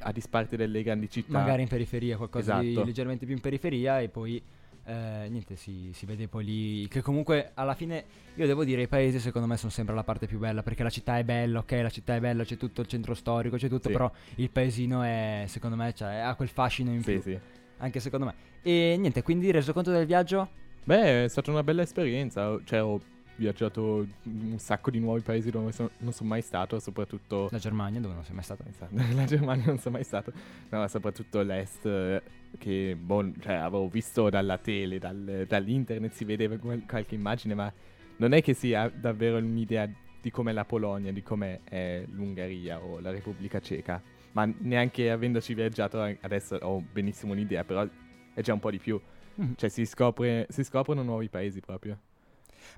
a 0.00 0.12
disparte 0.12 0.56
delle 0.56 0.82
grandi 0.82 1.10
città. 1.10 1.38
Magari 1.38 1.62
in 1.62 1.68
periferia, 1.68 2.16
qualcosa 2.16 2.60
di 2.60 2.70
Esatto. 2.70 2.86
leggermente 2.86 3.26
più 3.26 3.34
in 3.34 3.40
periferia 3.40 4.00
e 4.00 4.08
poi 4.08 4.40
eh, 4.86 5.26
niente, 5.28 5.56
si, 5.56 5.90
si 5.92 6.06
vede 6.06 6.28
poi 6.28 6.44
lì 6.44 6.88
che 6.88 7.02
comunque 7.02 7.50
alla 7.54 7.74
fine 7.74 8.04
io 8.34 8.46
devo 8.46 8.64
dire 8.64 8.82
i 8.82 8.86
paesi 8.88 9.18
secondo 9.18 9.46
me 9.48 9.56
sono 9.56 9.70
sempre 9.72 9.94
la 9.94 10.04
parte 10.04 10.26
più 10.26 10.38
bella 10.38 10.62
perché 10.62 10.82
la 10.82 10.90
città 10.90 11.18
è 11.18 11.24
bella, 11.24 11.58
ok, 11.58 11.72
la 11.82 11.90
città 11.90 12.14
è 12.14 12.20
bella, 12.20 12.44
c'è 12.44 12.56
tutto 12.56 12.80
il 12.82 12.86
centro 12.86 13.14
storico, 13.14 13.56
c'è 13.56 13.68
tutto, 13.68 13.88
Sì. 13.88 13.92
però 13.92 14.10
il 14.36 14.50
paesino 14.50 15.02
è 15.02 15.44
secondo 15.48 15.76
me 15.76 15.92
cioè, 15.92 16.14
ha 16.16 16.34
quel 16.34 16.48
fascino 16.48 16.90
in 16.92 17.02
Sì, 17.02 17.12
più, 17.12 17.22
sì. 17.22 17.38
anche 17.78 18.00
secondo 18.00 18.26
me. 18.26 18.34
E 18.62 18.96
niente, 18.98 19.22
quindi 19.22 19.50
reso 19.50 19.72
conto 19.72 19.90
del 19.90 20.06
viaggio? 20.06 20.48
Beh, 20.84 21.24
è 21.24 21.28
stata 21.28 21.50
una 21.50 21.62
bella 21.64 21.82
esperienza. 21.82 22.56
Cioè, 22.64 22.82
ho 22.82 23.00
viaggiato 23.36 24.06
un 24.22 24.54
sacco 24.58 24.90
di 24.90 24.98
nuovi 24.98 25.20
paesi 25.20 25.50
dove 25.50 25.70
so- 25.72 25.90
non 25.98 26.12
sono 26.12 26.28
mai 26.30 26.42
stato, 26.42 26.78
soprattutto 26.78 27.48
La 27.50 27.58
Germania 27.58 28.00
dove 28.00 28.14
non 28.14 28.24
sei 28.24 28.34
mai 28.34 28.44
stato? 28.44 28.62
Esatto, 28.68 28.94
la 29.14 29.24
Germania 29.24 29.66
non 29.66 29.78
sono 29.78 29.96
mai 29.96 30.04
stato, 30.04 30.32
no, 30.70 30.78
ma 30.78 30.88
soprattutto 30.88 31.42
l'est, 31.42 31.84
eh, 31.86 32.22
che 32.56 32.96
boh, 32.98 33.32
cioè, 33.40 33.54
avevo 33.54 33.88
visto 33.88 34.28
dalla 34.30 34.58
tele, 34.58 34.98
dal- 34.98 35.44
dall'internet 35.48 36.12
si 36.12 36.24
vedeva 36.24 36.56
qual- 36.58 36.84
qualche 36.86 37.14
immagine, 37.14 37.54
ma 37.54 37.72
non 38.18 38.32
è 38.32 38.42
che 38.42 38.54
sia 38.54 38.88
davvero 38.88 39.36
un'idea 39.38 39.88
di 40.20 40.30
com'è 40.30 40.52
la 40.52 40.64
Polonia, 40.64 41.12
di 41.12 41.22
com'è 41.22 41.60
eh, 41.68 42.06
l'Ungheria 42.10 42.80
o 42.82 42.98
la 43.00 43.10
Repubblica 43.10 43.60
Ceca, 43.60 44.02
ma 44.32 44.50
neanche 44.58 45.10
avendoci 45.10 45.54
viaggiato 45.54 46.00
a- 46.00 46.14
adesso 46.22 46.56
ho 46.56 46.80
benissimo 46.80 47.32
un'idea, 47.32 47.64
però 47.64 47.86
è 48.34 48.40
già 48.40 48.52
un 48.52 48.60
po' 48.60 48.70
di 48.70 48.78
più, 48.78 49.00
Mhm. 49.36 49.54
cioè 49.56 49.68
si, 49.70 49.84
scopre, 49.86 50.46
si 50.48 50.64
scoprono 50.64 51.02
nuovi 51.02 51.28
paesi 51.28 51.60
proprio. 51.60 51.98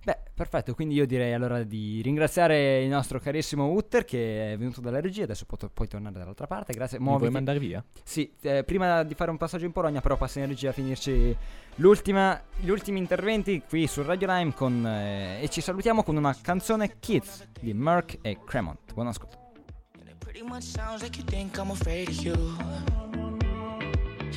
Beh, 0.05 0.19
perfetto, 0.35 0.75
quindi 0.75 0.95
io 0.95 1.07
direi 1.07 1.33
allora 1.33 1.63
di 1.63 2.01
ringraziare 2.03 2.83
il 2.83 2.89
nostro 2.89 3.19
carissimo 3.19 3.71
Utter 3.71 4.05
che 4.05 4.53
è 4.53 4.57
venuto 4.57 4.81
dalla 4.81 5.01
regia, 5.01 5.25
adesso 5.25 5.45
pu- 5.45 5.71
puoi 5.73 5.89
tornare 5.89 6.19
dall'altra 6.19 6.47
parte, 6.47 6.73
grazie. 6.73 6.99
Mi 6.99 7.05
vuoi 7.05 7.17
Muoviti. 7.17 7.35
mandare 7.35 7.59
via? 7.59 7.85
Sì, 8.03 8.33
eh, 8.43 8.65
prima 8.65 9.03
di 9.03 9.15
fare 9.15 9.31
un 9.31 9.37
passaggio 9.37 9.65
in 9.65 9.73
Polonia, 9.73 10.01
però 10.01 10.17
passa 10.17 10.41
in 10.41 10.47
regia 10.47 10.71
a 10.71 10.73
finirci 10.73 11.37
l'ultima, 11.77 12.41
gli 12.59 12.71
ultimi 12.71 12.99
interventi 12.99 13.63
qui 13.69 13.87
su 13.87 14.03
Radio 14.03 14.27
Lime 14.29 14.55
con, 14.55 14.87
eh, 14.87 15.43
e 15.43 15.49
ci 15.49 15.61
salutiamo 15.61 16.03
con 16.03 16.17
una 16.17 16.37
canzone 16.41 16.99
Kids 16.99 17.49
di 17.61 17.75
Merck 17.75 18.19
e 18.23 18.39
Cremont. 18.45 18.93
Buon 18.95 19.09
ascolto. 19.09 19.37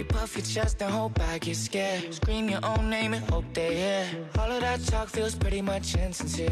You 0.02 0.06
puff 0.06 0.36
your 0.36 0.46
chest 0.46 0.82
and 0.82 0.92
hope 0.92 1.20
I 1.20 1.38
get 1.38 1.56
scared. 1.56 2.14
Scream 2.14 2.50
your 2.50 2.62
own 2.64 2.90
name 2.90 3.14
and 3.14 3.24
hope 3.30 3.46
they 3.54 3.76
hear. 3.76 4.06
All 4.40 4.52
of 4.52 4.62
that 4.62 4.80
talk 4.86 5.10
feels 5.10 5.36
pretty 5.36 5.62
much 5.62 5.96
insincere. 5.96 6.50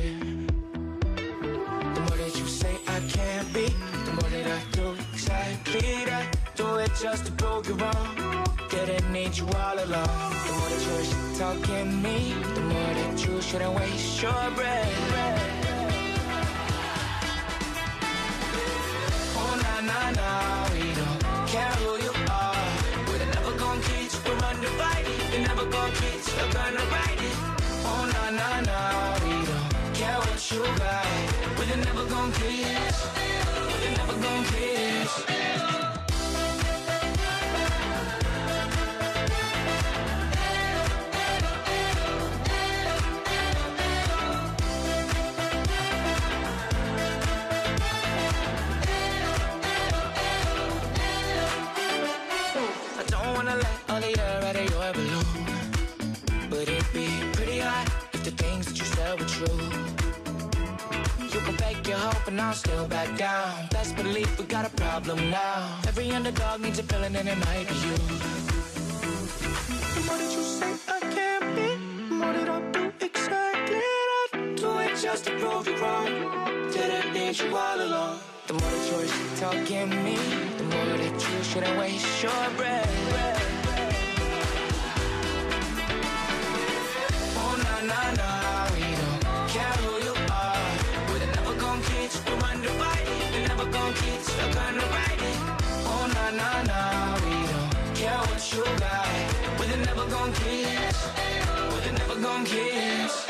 The 1.96 2.02
more 2.06 2.18
that 2.24 2.34
you 2.40 2.46
say 2.46 2.74
I 2.88 3.00
can't 3.16 3.52
be, 3.54 3.66
the 4.06 4.14
more 4.18 4.30
that 4.36 4.48
I 4.58 4.60
do 4.72 4.96
exactly 5.14 6.06
that. 6.10 6.26
Do 6.56 6.76
it 6.76 6.92
just 7.02 7.26
to 7.26 7.32
prove 7.32 7.68
you 7.68 7.76
wrong. 7.76 8.46
Didn't 8.70 9.12
need 9.12 9.36
you 9.36 9.48
all 9.48 9.78
along. 9.86 10.32
The 10.46 10.52
more 10.58 10.70
that 10.74 10.82
you're 10.86 11.38
talk 11.40 11.70
in 11.70 12.02
me, 12.04 12.36
the 12.56 12.62
more 12.62 12.94
that 13.00 13.26
you 13.26 13.42
shouldn't 13.42 13.74
waste 13.80 14.22
your 14.22 14.44
breath. 14.58 14.96
Oh 19.42 19.54
na 19.64 19.74
na 19.90 20.12
na, 20.20 20.30
we 20.74 20.86
don't 21.00 21.48
care 21.48 21.76
who 21.82 21.92
you 22.04 22.19
gonna 26.48 26.84
ride 26.94 27.22
it. 27.30 27.38
Oh 27.86 28.04
na 28.14 28.30
na 28.32 28.62
na, 28.62 28.80
we 29.24 29.34
don't 29.46 29.94
care 29.94 30.20
what 30.20 30.52
you 30.52 30.64
got. 30.78 31.06
We're 31.58 31.76
never 31.76 32.06
gonna 32.06 32.34
kiss. 32.34 32.98
We're 33.82 33.98
never 33.98 34.16
gonna 34.22 34.48
kiss. 34.48 35.39
Hope 62.20 62.28
and 62.28 62.42
I'll 62.42 62.54
still 62.54 62.88
back 62.88 63.18
down. 63.18 63.68
Best 63.72 63.96
believe 63.96 64.30
we 64.40 64.46
got 64.46 64.66
a 64.66 64.70
problem 64.70 65.30
now. 65.30 65.80
Every 65.88 66.12
underdog 66.12 66.62
needs 66.62 66.80
a 66.80 66.84
villain 66.84 67.16
and 67.16 67.28
it 67.28 67.38
might 67.38 67.68
be 67.68 67.76
you. 67.86 67.96
The 69.96 70.02
more 70.06 70.18
that 70.22 70.32
you 70.36 70.44
say 70.58 70.74
I 70.88 71.00
can't 71.16 71.48
be, 71.56 72.16
more 72.16 72.34
that 72.34 72.50
I 72.50 72.60
do 72.72 72.84
exactly 73.02 73.82
that. 74.12 74.56
Do 74.58 74.70
it 74.80 74.94
just 75.06 75.26
to 75.26 75.32
prove 75.40 75.68
you 75.68 75.78
wrong. 75.78 76.12
Didn't 76.72 77.14
need 77.14 77.38
you 77.40 77.56
all 77.56 77.82
along. 77.82 78.20
the 78.48 78.54
more 78.54 78.72
that 78.76 78.86
you're 78.90 79.38
talking 79.44 79.90
me, 80.06 80.18
the 80.58 80.64
more 80.72 80.86
that 81.02 81.16
you 81.30 81.44
shouldn't 81.50 81.78
waste 81.80 82.24
your 82.24 82.44
breath. 82.58 82.96
Oh 87.42 87.54
na 87.64 87.74
na 87.92 88.02
na, 88.20 88.29
We're 93.90 93.96
never 93.96 94.24
stuck 94.24 94.56
on 94.68 94.78
the. 94.78 94.86
Oh 95.92 96.06
na 96.14 96.30
na 96.40 96.50
na, 96.70 96.80
we 97.26 97.36
don't 97.50 97.96
care 97.96 98.22
what 98.30 98.54
you 98.54 98.64
got. 98.78 99.10
We're 99.58 99.84
never 99.84 100.06
gonna 100.14 100.32
kiss. 100.34 100.98
We're 101.72 101.98
never 101.98 102.22
gonna 102.22 102.46
kiss. 102.46 103.26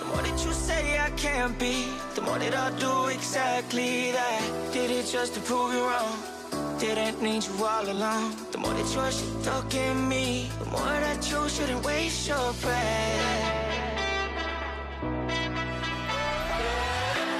The 0.00 0.04
more 0.06 0.22
that 0.26 0.44
you 0.44 0.52
say 0.52 0.98
I 0.98 1.10
can't 1.10 1.56
be, 1.60 1.86
the 2.16 2.22
more 2.22 2.38
that 2.40 2.54
I'll 2.56 2.76
do 2.76 3.06
exactly 3.14 4.10
that. 4.10 4.42
Did 4.72 4.90
it 4.90 5.06
just 5.06 5.34
to 5.34 5.40
prove 5.40 5.72
you 5.72 5.84
wrong. 5.86 6.18
Didn't 6.80 7.22
need 7.22 7.44
you 7.44 7.64
all 7.64 7.88
along. 7.88 8.34
The 8.50 8.58
more 8.58 8.74
that 8.74 8.92
you're 8.94 9.12
stuck 9.12 9.72
in 9.74 10.08
me, 10.08 10.50
the 10.58 10.70
more 10.70 10.98
that 11.06 11.30
you 11.30 11.48
shouldn't 11.48 11.84
waste 11.86 12.26
your 12.26 12.52
breath. 12.62 13.54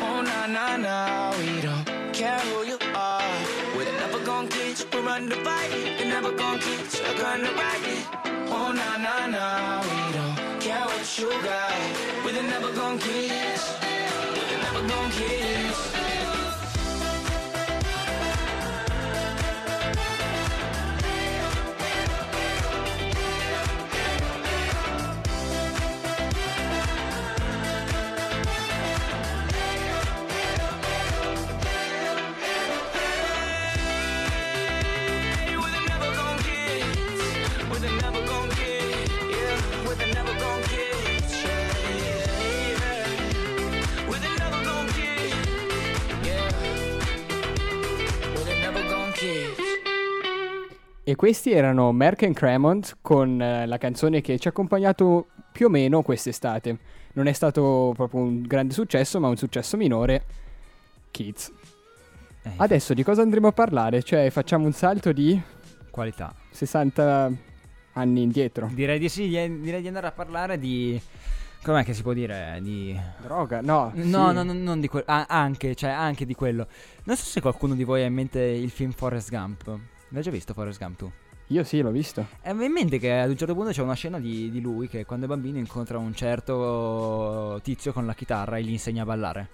Oh 0.06 0.22
na 0.22 0.46
na 0.46 0.76
na, 0.76 1.32
we 1.36 1.60
don't 1.60 1.93
care 2.14 2.38
who 2.38 2.64
you 2.64 2.79
are. 2.94 3.22
We're 3.77 3.90
never 3.98 4.24
gonna 4.24 4.48
you, 4.79 4.87
we're 4.92 5.09
undivided. 5.09 5.98
We're 5.98 6.05
never 6.16 6.31
gonna 6.31 6.61
get 6.61 6.94
you, 6.94 7.18
gonna 7.18 7.50
ride 7.59 7.87
it. 7.96 8.07
Oh 8.55 8.70
na 8.70 8.96
na 9.05 9.27
na, 9.27 9.83
we 9.83 10.00
don't 10.16 10.61
care 10.61 10.85
what 10.90 11.18
you 11.18 11.31
got. 11.42 11.74
We're 12.24 12.40
never 12.42 12.72
gonna 12.72 13.00
kiss, 13.00 13.62
E 51.14 51.16
questi 51.16 51.53
erano 51.53 51.92
Merck 51.92 52.24
and 52.24 52.35
Cremont 52.35 52.96
con 53.00 53.40
eh, 53.40 53.68
la 53.68 53.79
canzone 53.79 54.20
che 54.20 54.37
ci 54.37 54.48
ha 54.48 54.50
accompagnato 54.50 55.29
più 55.53 55.66
o 55.66 55.68
meno 55.68 56.03
quest'estate. 56.03 56.77
Non 57.12 57.29
è 57.29 57.33
stato 57.33 57.92
proprio 57.94 58.22
un 58.22 58.42
grande 58.42 58.74
successo, 58.74 59.20
ma 59.20 59.29
un 59.29 59.37
successo 59.37 59.77
minore. 59.77 60.24
Kids. 61.12 61.53
Eh, 62.42 62.50
Adesso 62.57 62.94
di 62.94 63.05
cosa 63.05 63.22
andremo 63.22 63.46
a 63.46 63.53
parlare? 63.53 64.03
Cioè, 64.03 64.29
facciamo 64.31 64.64
un 64.66 64.72
salto 64.72 65.12
di 65.12 65.40
Qualità. 65.88 66.35
60 66.50 67.31
anni 67.92 68.22
indietro. 68.22 68.68
Direi 68.72 68.98
di 68.98 69.09
sì, 69.09 69.29
di- 69.29 69.61
direi 69.61 69.83
di 69.83 69.87
andare 69.87 70.09
a 70.09 70.12
parlare 70.12 70.59
di... 70.59 71.00
Com'è 71.62 71.85
che 71.85 71.94
si 71.94 72.03
può 72.03 72.12
dire? 72.12 72.59
Di... 72.61 72.98
Droga? 73.22 73.61
No. 73.61 73.92
No, 73.94 74.03
sì. 74.03 74.11
no, 74.11 74.33
no, 74.33 74.53
non 74.53 74.81
di 74.81 74.88
quello. 74.88 75.07
anche, 75.07 75.77
cioè, 75.77 75.90
anche 75.90 76.27
di 76.27 76.35
quello. 76.35 76.66
Non 77.05 77.14
so 77.14 77.24
se 77.24 77.40
qualcuno 77.40 77.77
di 77.77 77.85
voi 77.85 78.03
ha 78.03 78.07
in 78.07 78.14
mente 78.14 78.40
il 78.40 78.70
film 78.70 78.90
Forrest 78.90 79.31
Gump. 79.31 79.92
L'hai 80.14 80.22
già 80.22 80.31
visto 80.31 80.55
Forrest 80.55 80.79
Gump 80.79 80.96
tu? 80.96 81.11
Io 81.48 81.64
sì, 81.64 81.81
l'ho 81.81 81.90
visto. 81.90 82.24
E 82.40 82.55
mi 82.55 82.66
in 82.66 82.72
mente 82.72 82.98
che 82.98 83.18
ad 83.18 83.29
un 83.31 83.37
certo 83.37 83.53
punto 83.55 83.70
c'è 83.70 83.83
una 83.83 83.94
scena 83.94 84.20
di, 84.20 84.48
di 84.48 84.61
lui 84.61 84.88
che 84.88 85.05
quando 85.05 85.27
è 85.27 85.29
bambino 85.29 85.59
incontra 85.59 85.98
un 85.98 86.14
certo 86.14 87.61
tizio 87.64 87.92
con 87.92 88.07
la 88.07 88.14
chitarra 88.14 88.57
e 88.57 88.62
gli 88.62 88.70
insegna 88.70 89.03
a 89.03 89.07
ballare. 89.07 89.48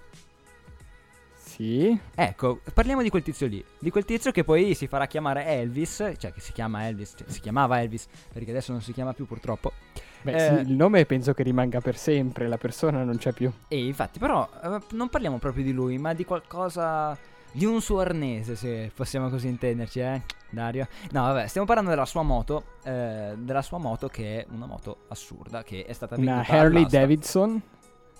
Sì. 1.35 1.99
Ecco, 2.15 2.61
parliamo 2.73 3.01
di 3.01 3.09
quel 3.09 3.23
tizio 3.23 3.47
lì. 3.47 3.63
Di 3.79 3.89
quel 3.89 4.05
tizio 4.05 4.31
che 4.31 4.43
poi 4.43 4.75
si 4.75 4.85
farà 4.87 5.07
chiamare 5.07 5.45
Elvis, 5.45 6.13
cioè 6.17 6.31
che 6.31 6.39
si 6.39 6.51
chiama 6.53 6.87
Elvis, 6.87 7.15
cioè, 7.17 7.27
si 7.27 7.39
chiamava 7.41 7.81
Elvis, 7.81 8.07
perché 8.31 8.51
adesso 8.51 8.71
non 8.71 8.81
si 8.81 8.93
chiama 8.93 9.13
più 9.13 9.25
purtroppo. 9.25 9.73
Beh, 10.21 10.33
Eh. 10.33 10.39
sì, 10.63 10.69
il 10.69 10.75
nome 10.75 11.05
penso 11.05 11.33
che 11.33 11.41
rimanga 11.43 11.81
per 11.81 11.97
sempre, 11.97 12.47
la 12.47 12.57
persona 12.57 13.03
non 13.03 13.17
c'è 13.17 13.31
più. 13.33 13.51
E 13.67 13.83
infatti, 13.83 14.19
però, 14.19 14.47
eh, 14.63 14.79
non 14.91 15.09
parliamo 15.09 15.39
proprio 15.39 15.63
di 15.63 15.73
lui, 15.73 15.97
ma 15.97 16.13
di 16.13 16.23
qualcosa. 16.23 17.17
Di 17.51 17.65
un 17.65 17.81
suo 17.81 17.99
arnese, 17.99 18.55
se 18.55 18.91
possiamo 18.93 19.29
così 19.29 19.47
intenderci, 19.47 19.99
eh, 19.99 20.21
Dario? 20.49 20.87
No, 21.11 21.21
vabbè, 21.23 21.47
stiamo 21.47 21.67
parlando 21.67 21.89
della 21.91 22.05
sua 22.05 22.21
moto. 22.21 22.63
eh, 22.83 23.33
della 23.37 23.61
sua 23.61 23.77
moto, 23.77 24.07
che 24.07 24.39
è 24.39 24.45
una 24.51 24.65
moto 24.65 24.99
assurda, 25.09 25.63
che 25.63 25.85
è 25.85 25.93
stata 25.93 26.15
Una 26.15 26.35
venduta 26.35 26.53
Harley 26.53 26.79
all'asta. 26.79 26.99
Davidson, 26.99 27.61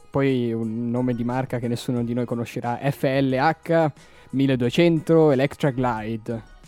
poi 0.09 0.51
un 0.53 0.89
nome 0.89 1.13
di 1.13 1.23
marca 1.23 1.59
che 1.59 1.67
nessuno 1.67 2.03
di 2.03 2.13
noi 2.13 2.25
conoscerà, 2.25 2.79
FLH 2.81 3.91
1200 4.31 5.31
Electra 5.31 5.71
Glide. 5.71 6.59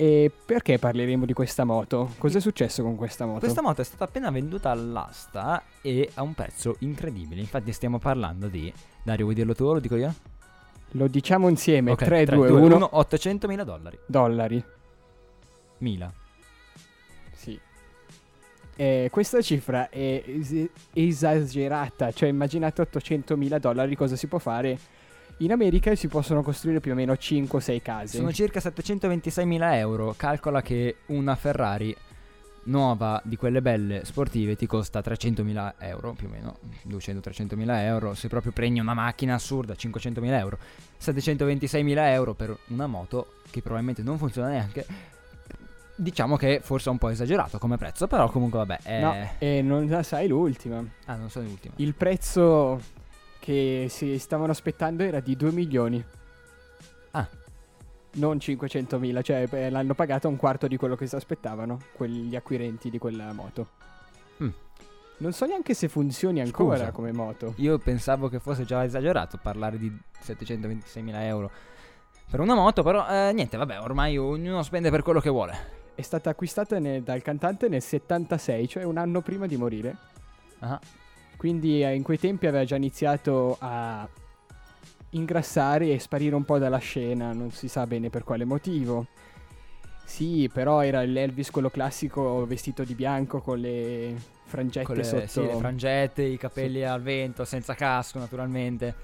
E 0.00 0.30
perché 0.44 0.78
parleremo 0.78 1.26
di 1.26 1.32
questa 1.32 1.64
moto? 1.64 2.14
Cos'è 2.18 2.38
successo 2.38 2.84
con 2.84 2.94
questa 2.94 3.26
moto? 3.26 3.40
Questa 3.40 3.62
moto 3.62 3.80
è 3.80 3.84
stata 3.84 4.04
appena 4.04 4.30
venduta 4.30 4.70
all'asta 4.70 5.60
e 5.82 6.08
a 6.14 6.22
un 6.22 6.34
prezzo 6.34 6.76
incredibile. 6.80 7.40
Infatti, 7.40 7.72
stiamo 7.72 7.98
parlando 7.98 8.46
di. 8.46 8.72
Dario, 9.02 9.24
vuoi 9.24 9.34
dirlo 9.34 9.56
tu 9.56 9.64
o 9.64 9.72
lo 9.72 9.80
dico 9.80 9.96
io? 9.96 10.14
Lo 10.92 11.06
diciamo 11.08 11.48
insieme, 11.48 11.90
Ok, 11.92 12.04
3, 12.04 12.24
tre, 12.24 12.36
2, 12.36 12.48
due, 12.48 12.60
1, 12.60 12.76
uno, 12.76 12.90
800.000 12.92 13.64
dollari. 13.64 13.98
dollari. 14.06 14.64
Mila. 15.78 16.12
Sì. 17.32 17.58
Eh, 18.76 19.08
questa 19.10 19.40
cifra 19.42 19.88
è 19.90 20.22
es- 20.26 20.68
esagerata, 20.92 22.10
cioè 22.12 22.28
immaginate 22.28 22.82
800.000 22.82 23.58
dollari 23.58 23.96
cosa 23.96 24.16
si 24.16 24.26
può 24.26 24.38
fare. 24.38 24.78
In 25.38 25.52
America 25.52 25.94
si 25.94 26.08
possono 26.08 26.42
costruire 26.42 26.80
più 26.80 26.92
o 26.92 26.94
meno 26.96 27.12
5-6 27.12 27.80
case. 27.80 28.16
Sono 28.16 28.32
circa 28.32 28.58
726.000 28.60 29.76
euro. 29.76 30.14
Calcola 30.16 30.62
che 30.62 30.96
una 31.06 31.36
Ferrari 31.36 31.94
nuova 32.68 33.20
di 33.24 33.36
quelle 33.36 33.60
belle 33.60 34.04
sportive 34.04 34.56
ti 34.56 34.66
costa 34.66 35.00
300.000 35.00 35.74
euro 35.78 36.12
più 36.12 36.28
o 36.28 36.30
meno 36.30 36.58
200-300.000 36.88 37.70
euro. 37.82 38.14
Se 38.14 38.28
proprio 38.28 38.52
prendi 38.52 38.80
una 38.80 38.94
macchina 38.94 39.34
assurda 39.34 39.74
500.000 39.74 40.24
euro. 40.38 40.58
726.000 41.00 41.96
euro 42.12 42.34
per 42.34 42.56
una 42.68 42.86
moto 42.86 43.34
che 43.50 43.60
probabilmente 43.60 44.02
non 44.02 44.18
funziona 44.18 44.48
neanche. 44.48 44.86
Diciamo 45.94 46.36
che 46.36 46.60
forse 46.62 46.88
è 46.88 46.92
un 46.92 46.98
po' 46.98 47.08
esagerato 47.08 47.58
come 47.58 47.76
prezzo 47.76 48.06
però 48.06 48.30
comunque 48.30 48.58
vabbè 48.60 48.78
è... 48.82 49.00
No, 49.00 49.14
e 49.38 49.62
non 49.62 49.86
la 49.88 50.04
sai 50.04 50.28
l'ultima. 50.28 50.84
ah 51.06 51.16
non 51.16 51.28
sono 51.28 51.46
l'ultima. 51.46 51.74
Il 51.78 51.94
prezzo 51.94 52.80
che 53.40 53.86
si 53.88 54.18
stavano 54.18 54.52
aspettando 54.52 55.02
era 55.02 55.20
di 55.20 55.34
2 55.34 55.50
milioni. 55.52 56.04
Non 58.14 58.36
500.000, 58.38 59.22
cioè 59.22 59.46
beh, 59.46 59.70
l'hanno 59.70 59.94
pagata 59.94 60.28
un 60.28 60.36
quarto 60.36 60.66
di 60.66 60.76
quello 60.76 60.96
che 60.96 61.06
si 61.06 61.14
aspettavano 61.14 61.78
quegli 61.92 62.34
acquirenti 62.34 62.90
di 62.90 62.98
quella 62.98 63.32
moto. 63.32 63.68
Mm. 64.42 64.48
Non 65.18 65.32
so 65.32 65.46
neanche 65.46 65.74
se 65.74 65.88
funzioni 65.88 66.40
ancora 66.40 66.76
Scusa. 66.78 66.90
come 66.92 67.12
moto. 67.12 67.54
Io 67.56 67.78
pensavo 67.78 68.28
che 68.28 68.38
fosse 68.38 68.64
già 68.64 68.84
esagerato 68.84 69.38
parlare 69.40 69.78
di 69.78 69.94
726.000 70.24 71.22
euro 71.22 71.50
per 72.30 72.40
una 72.40 72.54
moto, 72.54 72.82
però 72.82 73.06
eh, 73.08 73.32
niente, 73.32 73.56
vabbè, 73.56 73.80
ormai 73.80 74.16
ognuno 74.18 74.62
spende 74.62 74.90
per 74.90 75.02
quello 75.02 75.20
che 75.20 75.30
vuole. 75.30 75.76
È 75.94 76.02
stata 76.02 76.30
acquistata 76.30 76.78
ne- 76.78 77.02
dal 77.02 77.22
cantante 77.22 77.68
nel 77.68 77.82
76, 77.82 78.68
cioè 78.68 78.82
un 78.84 78.96
anno 78.98 79.20
prima 79.20 79.46
di 79.46 79.56
morire. 79.56 79.96
Ah, 80.60 80.78
Quindi 81.36 81.82
eh, 81.82 81.94
in 81.94 82.02
quei 82.02 82.18
tempi 82.18 82.46
aveva 82.46 82.64
già 82.64 82.76
iniziato 82.76 83.56
a 83.60 84.08
ingrassare 85.10 85.90
e 85.90 85.98
sparire 85.98 86.34
un 86.34 86.44
po' 86.44 86.58
dalla 86.58 86.78
scena, 86.78 87.32
non 87.32 87.50
si 87.50 87.68
sa 87.68 87.86
bene 87.86 88.10
per 88.10 88.24
quale 88.24 88.44
motivo. 88.44 89.06
Sì, 90.04 90.50
però 90.52 90.82
era 90.82 91.02
l'Elvis 91.02 91.50
quello 91.50 91.68
classico 91.68 92.46
vestito 92.46 92.82
di 92.82 92.94
bianco 92.94 93.40
con 93.40 93.58
le 93.58 94.14
frangette 94.44 94.86
con 94.86 94.96
le, 94.96 95.04
sotto. 95.04 95.26
sì, 95.26 95.42
le 95.42 95.54
frangette, 95.56 96.22
i 96.22 96.38
capelli 96.38 96.82
al 96.82 97.02
vento, 97.02 97.44
senza 97.44 97.74
casco 97.74 98.18
naturalmente. 98.18 98.94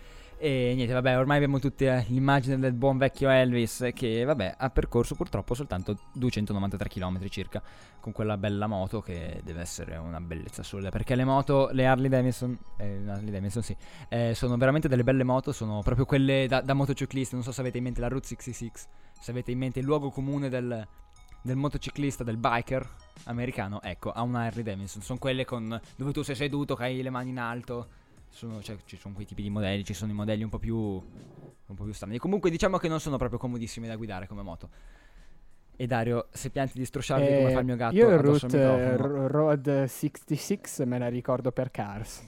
E 0.45 0.75
niente, 0.75 0.93
vabbè, 0.93 1.17
ormai 1.17 1.37
abbiamo 1.39 1.59
tutti 1.59 1.87
eh, 1.87 2.05
l'immagine 2.09 2.59
del 2.59 2.75
buon 2.75 2.99
vecchio 2.99 3.31
Elvis 3.31 3.89
che, 3.95 4.25
vabbè, 4.25 4.57
ha 4.59 4.69
percorso 4.69 5.15
purtroppo 5.15 5.55
soltanto 5.55 5.97
293 6.13 6.87
km 6.87 7.27
circa 7.29 7.63
con 7.99 8.13
quella 8.13 8.37
bella 8.37 8.67
moto 8.67 9.01
che 9.01 9.41
deve 9.43 9.63
essere 9.63 9.97
una 9.97 10.21
bellezza 10.21 10.61
assurda. 10.61 10.91
Perché 10.91 11.15
le 11.15 11.25
moto, 11.25 11.71
le 11.73 11.87
Harley 11.87 12.11
Davidson, 12.11 12.59
eh, 12.77 13.01
Harley 13.07 13.31
Davidson 13.31 13.63
sì, 13.63 13.75
eh, 14.11 14.35
sono 14.35 14.59
veramente 14.59 14.87
delle 14.87 15.03
belle 15.03 15.25
moto, 15.25 15.51
sono 15.51 15.81
proprio 15.81 16.05
quelle 16.05 16.47
da, 16.47 16.61
da 16.61 16.75
motociclisti. 16.75 17.35
Non 17.35 17.43
so 17.43 17.51
se 17.51 17.63
avete 17.63 17.79
in 17.79 17.85
mente 17.85 18.01
la 18.01 18.09
Route 18.09 18.27
66, 18.27 18.71
se 19.19 19.31
avete 19.31 19.51
in 19.51 19.57
mente 19.57 19.79
il 19.79 19.87
luogo 19.87 20.11
comune 20.11 20.51
del, 20.51 20.87
del 21.41 21.57
motociclista, 21.57 22.23
del 22.23 22.37
biker 22.37 22.87
americano, 23.25 23.81
ecco, 23.81 24.13
ha 24.13 24.21
una 24.21 24.41
Harley 24.41 24.63
Davidson. 24.63 25.01
Sono 25.01 25.19
quelle 25.19 25.47
con 25.47 25.81
dove 25.97 26.13
tu 26.13 26.21
sei 26.21 26.35
seduto, 26.35 26.75
che 26.75 26.83
hai 26.83 27.01
le 27.01 27.09
mani 27.09 27.31
in 27.31 27.39
alto. 27.39 28.03
Sono, 28.35 28.61
cioè, 28.63 28.77
ci 28.85 28.97
sono 28.97 29.15
quei 29.15 29.27
tipi 29.27 29.43
di 29.43 29.49
modelli, 29.51 29.85
ci 29.85 29.95
sono 29.95 30.11
i 30.11 30.15
modelli 30.15 30.43
un 30.43 30.49
po' 30.51 30.59
più 30.59 30.77
un 30.77 31.75
po' 31.77 31.85
più 31.85 31.93
strani. 31.93 32.19
Comunque 32.19 32.51
diciamo 32.51 32.79
che 32.79 32.89
non 32.89 32.99
sono 33.01 33.17
proprio 33.17 33.39
comodissimi 33.39 33.87
da 33.87 33.95
guidare 33.97 34.27
come 34.27 34.43
moto. 34.43 34.69
E 35.77 35.87
Dario, 35.87 36.27
se 36.33 36.51
pianti 36.51 36.77
di 36.79 36.85
strusciarvi 36.85 37.27
come 37.37 37.49
Eh, 37.51 37.53
fa 37.53 37.59
il 37.61 37.65
mio 37.65 37.77
gatto 37.77 37.95
io 37.95 38.09
il 38.09 38.15
addosso 38.19 38.47
al 38.47 38.53
Route 38.53 38.65
eh, 38.65 38.91
microfono, 38.91 39.17
Ro- 39.17 39.27
Road 39.29 39.85
66 39.85 40.87
me 40.87 40.99
la 40.99 41.09
ricordo 41.09 41.53
per 41.53 41.71
Cars. 41.71 42.23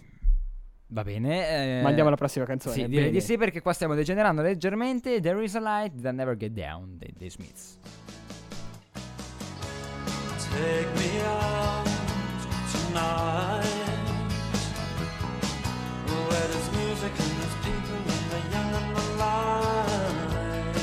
va 0.89 1.03
bene. 1.03 1.79
eh, 1.79 1.83
Ma 1.83 1.89
andiamo 1.89 2.09
alla 2.09 2.17
prossima 2.17 2.45
canzone. 2.45 2.75
Sì, 2.75 2.87
direi 2.89 3.11
di 3.11 3.21
sì 3.21 3.37
perché 3.37 3.61
qua 3.61 3.73
stiamo 3.73 3.95
degenerando 3.95 4.43
leggermente. 4.43 5.21
There 5.21 5.43
is 5.43 5.55
a 5.57 5.61
light 5.61 6.01
that 6.03 6.15
never 6.15 6.37
get 6.37 6.53
down 6.53 6.97
dei, 6.99 7.13
dei 7.17 7.31
Smiths. 7.31 7.79
Take 10.51 10.87
me 10.95 11.23
out 11.25 11.89
tonight 12.71 13.86
Where 16.29 16.49
there's 16.53 16.71
music 16.73 17.13
and 17.23 17.33
there's 17.39 17.57
people 17.67 18.01
and 18.37 18.47
young 18.55 18.73
and 18.81 19.19
light 19.19 20.77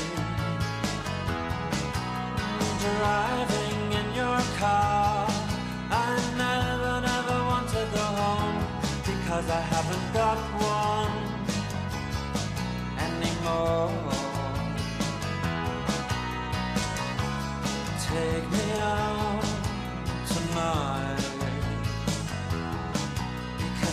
Driving 2.84 3.80
in 4.00 4.08
your 4.14 4.40
car 4.58 5.26
I 5.90 6.08
never, 6.42 6.94
never 7.10 7.38
to 7.74 7.82
go 7.96 8.06
home 8.22 8.58
Because 9.04 9.46
I 9.50 9.60
haven't 9.60 10.06
got 10.12 10.38
one 10.60 11.34
anymore. 12.98 13.90
Take 18.08 18.50
me 18.50 18.72
out 18.80 19.44
tonight 20.26 21.03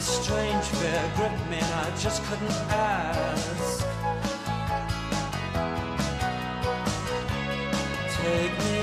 strange 0.00 0.64
fear 0.64 1.12
gripped 1.16 1.50
me 1.50 1.58
and 1.58 1.74
I 1.74 1.90
just 1.98 2.24
couldn't 2.24 2.50
ask. 2.70 3.86
Take 8.22 8.58
me 8.58 8.79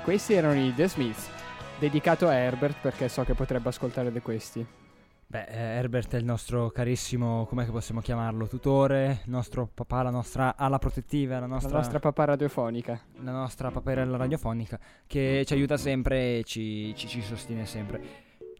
E 0.00 0.02
questi 0.02 0.32
erano 0.32 0.58
i 0.58 0.72
The 0.74 0.88
Smiths. 0.88 1.28
Dedicato 1.78 2.26
a 2.26 2.32
Herbert 2.32 2.78
perché 2.80 3.06
so 3.10 3.22
che 3.22 3.34
potrebbe 3.34 3.68
ascoltare 3.68 4.10
di 4.10 4.20
questi. 4.20 4.66
Beh, 5.26 5.44
eh, 5.44 5.58
Herbert 5.58 6.14
è 6.14 6.16
il 6.16 6.24
nostro 6.24 6.70
carissimo, 6.70 7.44
com'è 7.44 7.66
che 7.66 7.70
possiamo 7.70 8.00
chiamarlo? 8.00 8.46
Tutore, 8.46 9.20
il 9.26 9.30
nostro 9.30 9.68
papà, 9.72 10.00
la 10.00 10.08
nostra 10.08 10.56
ala 10.56 10.78
protettiva, 10.78 11.38
la 11.38 11.44
nostra, 11.44 11.72
La 11.72 11.76
nostra 11.76 11.98
papà 11.98 12.24
radiofonica. 12.24 12.98
la 13.22 13.30
nostra 13.30 13.70
paperella 13.70 14.16
radiofonica 14.16 14.80
che 15.06 15.44
ci 15.46 15.52
aiuta 15.52 15.76
sempre 15.76 16.38
e 16.38 16.44
ci, 16.44 16.94
ci- 16.96 17.06
ci 17.06 17.20
sostiene 17.20 17.66
sempre. 17.66 18.00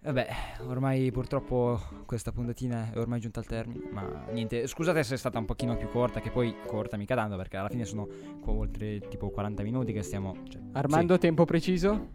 Vabbè, 0.03 0.29
ormai 0.67 1.11
purtroppo 1.11 1.79
questa 2.07 2.33
puntatina 2.33 2.91
è 2.91 2.99
ormai 2.99 3.21
giunta 3.21 3.41
al 3.41 3.47
termine, 3.47 3.87
ma 3.91 4.25
niente, 4.31 4.67
scusate 4.67 5.03
se 5.03 5.15
è 5.15 5.19
stata 5.19 5.39
un 5.39 5.45
pochino 5.45 5.77
più 5.77 5.91
corta, 5.91 6.21
che 6.21 6.31
poi 6.31 6.57
corta 6.67 6.97
mica 6.97 7.15
tanto, 7.15 7.37
perché 7.37 7.59
alla 7.59 7.69
fine 7.69 7.85
sono 7.85 8.09
qua 8.41 8.55
oltre 8.55 8.99
tipo 9.01 9.29
40 9.29 9.63
minuti 9.63 9.93
che 9.93 10.03
stiamo... 10.03 10.37
cioè, 10.49 10.63
Armando, 10.73 11.19
tempo 11.19 11.45
preciso 11.45 12.13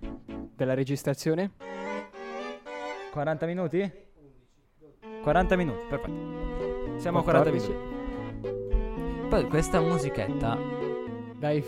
della 0.56 0.74
registrazione? 0.74 1.52
sì. 1.60 1.64
40 3.12 3.46
minuti? 3.46 3.92
40 5.22 5.56
minuti, 5.56 5.86
perfetto. 5.88 6.98
Siamo 6.98 7.20
a 7.20 7.24
40 7.24 7.50
14. 7.52 7.72
minuti. 7.72 9.28
Poi 9.30 9.48
questa 9.48 9.80
musichetta... 9.80 10.58
Dai, 11.38 11.64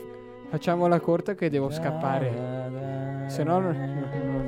facciamola 0.49 0.99
corta 0.99 1.35
che 1.35 1.49
devo 1.51 1.69
scappare. 1.69 3.27
Se 3.27 3.43
no 3.43 3.59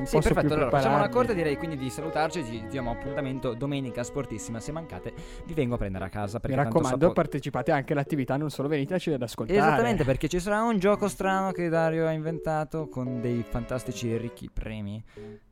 Sì, 0.10 0.16
posso 0.16 0.34
perfetto. 0.34 0.54
Allora, 0.56 0.70
facciamo 0.72 0.96
una 0.96 1.10
corta, 1.10 1.34
direi 1.34 1.56
quindi 1.56 1.78
di 1.78 1.90
salutarci. 1.92 2.44
Ci 2.44 2.66
diamo 2.70 2.90
appuntamento 2.92 3.54
domenica 3.54 4.04
sportissima. 4.04 4.60
Se 4.60 4.72
mancate, 4.72 5.14
vi 5.46 5.54
vengo 5.54 5.76
a 5.76 5.78
prendere 5.78 6.06
a 6.06 6.10
casa. 6.10 6.40
Mi 6.48 6.56
raccomando, 6.56 7.00
sapo- 7.00 7.14
partecipate 7.14 7.72
anche 7.72 7.94
all'attività, 7.94 8.36
non 8.36 8.50
solo 8.50 8.68
veniteci 8.68 9.12
ad 9.12 9.22
ascoltare. 9.22 9.60
Esattamente, 9.60 10.04
perché 10.04 10.28
ci 10.28 10.40
sarà 10.40 10.64
un 10.64 10.80
gioco 10.80 11.08
strano 11.08 11.52
che 11.52 11.70
Dario 11.70 12.08
ha 12.08 12.12
inventato 12.12 12.88
con 12.90 13.22
dei 13.22 13.44
fantastici 13.48 14.12
e 14.12 14.18
ricchi 14.18 14.50
premi. 14.52 15.04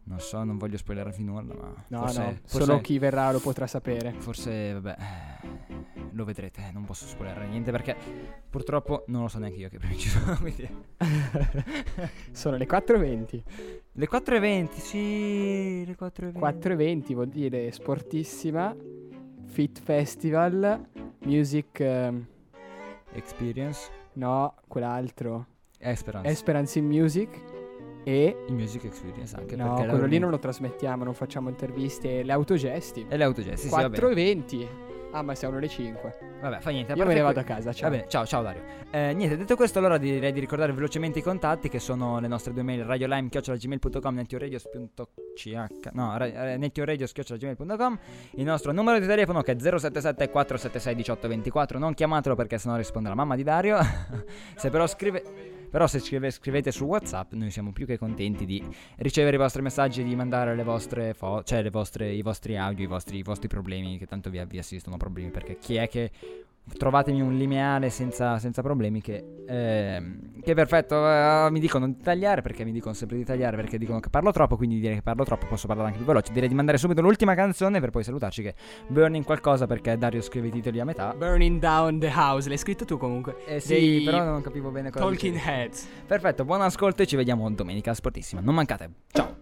Non 0.05 0.19
so, 0.21 0.41
non 0.43 0.57
voglio 0.57 0.77
spoilerarvi 0.77 1.21
nulla, 1.23 1.53
ma 1.53 1.73
No, 1.89 1.99
forse, 1.99 2.19
no, 2.21 2.25
forse- 2.45 2.65
solo 2.65 2.79
chi 2.81 2.97
verrà 2.97 3.31
lo 3.31 3.39
potrà 3.39 3.67
sapere. 3.67 4.13
Forse, 4.17 4.73
vabbè, 4.73 4.95
lo 6.17 6.25
vedrete, 6.25 6.69
non 6.73 6.83
posso 6.83 7.05
spoilerare 7.05 7.47
niente 7.47 7.71
perché 7.71 7.95
purtroppo 8.49 9.05
non 9.07 9.21
lo 9.21 9.27
so 9.29 9.39
neanche 9.39 9.59
io 9.59 9.69
che 9.69 9.77
premi 9.77 9.97
ci 9.97 10.09
sono, 10.09 10.35
quindi... 10.37 10.67
Sono 12.31 12.57
le 12.57 12.67
4.20. 12.67 13.41
Le 13.93 14.09
4.20, 14.09 14.71
sì, 14.73 15.85
le 15.85 15.95
4.20. 15.97 16.37
4.20 16.37 17.13
vuol 17.13 17.29
dire 17.29 17.71
sportissima, 17.71 18.75
Fit 19.45 19.79
Festival, 19.79 20.85
Music... 21.19 21.79
ehm, 21.79 22.25
Experience, 23.13 23.89
no, 24.13 24.55
quell'altro. 24.67 25.47
Esperance. 25.79 26.29
Esperance 26.29 26.79
in 26.79 26.85
Music 26.85 27.41
e... 28.03 28.45
Il 28.47 28.53
Music 28.53 28.83
Experience 28.83 29.35
anche 29.35 29.55
No, 29.55 29.75
perché 29.75 29.89
quello 29.89 30.05
lì 30.05 30.19
non 30.19 30.29
lo 30.29 30.39
trasmettiamo, 30.39 31.03
non 31.03 31.13
facciamo 31.13 31.49
interviste, 31.49 32.23
le 32.23 32.31
autogesti. 32.31 33.05
E 33.07 33.17
le 33.17 33.23
autogesti, 33.23 33.67
sì, 33.67 33.73
va 33.73 33.89
bene. 33.89 34.13
4.20. 34.13 34.86
Ah, 35.11 35.21
ma 35.21 35.33
siamo 35.35 35.57
le 35.57 35.67
5. 35.67 36.17
Vabbè, 36.41 36.59
fa 36.59 36.69
niente. 36.69 36.93
Io 36.93 37.05
me 37.05 37.13
ne 37.13 37.21
vado 37.21 37.41
que- 37.41 37.53
a 37.53 37.55
casa, 37.55 37.73
ciao. 37.73 37.89
Va 37.89 37.95
bene, 37.95 38.09
ciao, 38.09 38.25
ciao 38.25 38.41
Dario. 38.43 38.61
Eh, 38.91 39.13
niente, 39.13 39.37
detto 39.37 39.55
questo, 39.55 39.79
allora 39.79 39.97
direi 39.97 40.31
di 40.31 40.39
ricordare 40.39 40.71
velocemente 40.73 41.19
i 41.19 41.21
contatti 41.21 41.69
che 41.69 41.79
sono 41.79 42.19
le 42.19 42.27
nostre 42.27 42.53
due 42.53 42.63
mail 42.63 42.83
radiolime.gmail.com 42.83 44.15
nettioradios.ch 44.15 45.89
no, 45.93 46.17
eh, 46.19 46.57
nettioradios.gmail.com 46.57 47.99
il 48.31 48.43
nostro 48.45 48.71
numero 48.71 48.99
di 48.99 49.07
telefono 49.07 49.41
che 49.41 49.53
è 49.53 49.55
077 49.59 50.29
476 50.29 50.93
1824 50.95 51.79
non 51.79 51.93
chiamatelo 51.93 52.35
perché 52.35 52.57
sennò 52.57 52.75
risponde 52.75 53.09
la 53.09 53.15
mamma 53.15 53.35
di 53.35 53.43
Dario 53.43 53.77
se 54.55 54.69
però 54.69 54.87
scrive 54.87 55.23
però 55.69 55.87
se 55.87 55.99
scrive- 55.99 56.31
scrivete 56.31 56.71
su 56.71 56.85
WhatsApp 56.85 57.33
noi 57.33 57.51
siamo 57.51 57.71
più 57.71 57.85
che 57.85 57.97
contenti 57.97 58.45
di 58.45 58.63
ricevere 58.97 59.35
i 59.35 59.39
vostri 59.39 59.61
messaggi 59.61 60.03
di 60.03 60.15
mandare 60.15 60.55
le 60.55 60.63
vostre 60.63 61.13
foto 61.13 61.43
cioè 61.43 61.61
le 61.61 61.69
vostre, 61.69 62.11
i 62.11 62.21
vostri 62.21 62.57
audio 62.57 62.83
i 62.83 62.87
vostri, 62.87 63.17
i 63.17 63.23
vostri 63.23 63.47
problemi 63.47 63.97
che 63.97 64.05
tanto 64.05 64.29
vi, 64.29 64.43
vi 64.47 64.57
assistono 64.57 64.97
problemi 64.97 65.29
perché 65.29 65.57
chi 65.57 65.75
è 65.75 65.87
che 65.87 66.11
trovatemi 66.77 67.21
un 67.21 67.35
lineare 67.37 67.89
senza, 67.89 68.39
senza 68.39 68.61
problemi 68.61 69.01
che, 69.01 69.23
ehm, 69.47 70.41
che 70.41 70.53
perfetto. 70.53 70.95
eh, 71.07 71.47
mi 71.49 71.59
dicono 71.59 71.87
di 71.87 71.97
tagliare 71.97 72.41
perché 72.41 72.63
mi 72.63 72.71
dicono 72.71 72.93
sempre 72.93 73.17
di 73.17 73.23
tagliare 73.23 73.55
perché 73.55 73.77
dicono 73.77 73.99
che 73.99 74.09
parlo 74.09 74.31
troppo, 74.31 74.57
quindi 74.57 74.79
direi 74.79 74.95
che 74.95 75.01
parlo 75.01 75.23
troppo, 75.23 75.45
posso 75.47 75.67
parlare 75.67 75.87
anche 75.89 75.99
più 75.99 76.07
veloce. 76.07 76.31
Direi 76.33 76.49
di 76.49 76.55
mandare 76.55 76.77
subito 76.77 77.01
l'ultima 77.01 77.35
canzone 77.35 77.79
per 77.79 77.89
poi 77.89 78.03
salutarci 78.03 78.41
che 78.41 78.55
Burning 78.87 79.23
qualcosa 79.23 79.65
perché 79.67 79.97
Dario 79.97 80.21
scrive 80.21 80.47
i 80.47 80.51
titoli 80.51 80.79
a 80.79 80.85
metà. 80.85 81.13
Burning 81.17 81.59
Down 81.59 81.99
the 81.99 82.11
House, 82.13 82.47
l'hai 82.47 82.57
scritto 82.57 82.85
tu 82.85 82.97
comunque. 82.97 83.43
Eh 83.45 83.59
sì, 83.59 83.73
Dei 83.73 84.03
però 84.03 84.23
non 84.23 84.41
capivo 84.41 84.69
bene 84.69 84.89
cosa 84.91 85.05
Talking 85.05 85.33
dicevi. 85.35 85.59
Heads. 85.59 85.87
Perfetto, 86.05 86.45
buon 86.45 86.61
ascolto 86.61 87.01
e 87.01 87.07
ci 87.07 87.15
vediamo 87.15 87.49
domenica 87.51 87.93
sportissima. 87.93 88.41
Non 88.41 88.55
mancate. 88.55 88.89
Ciao. 89.11 89.36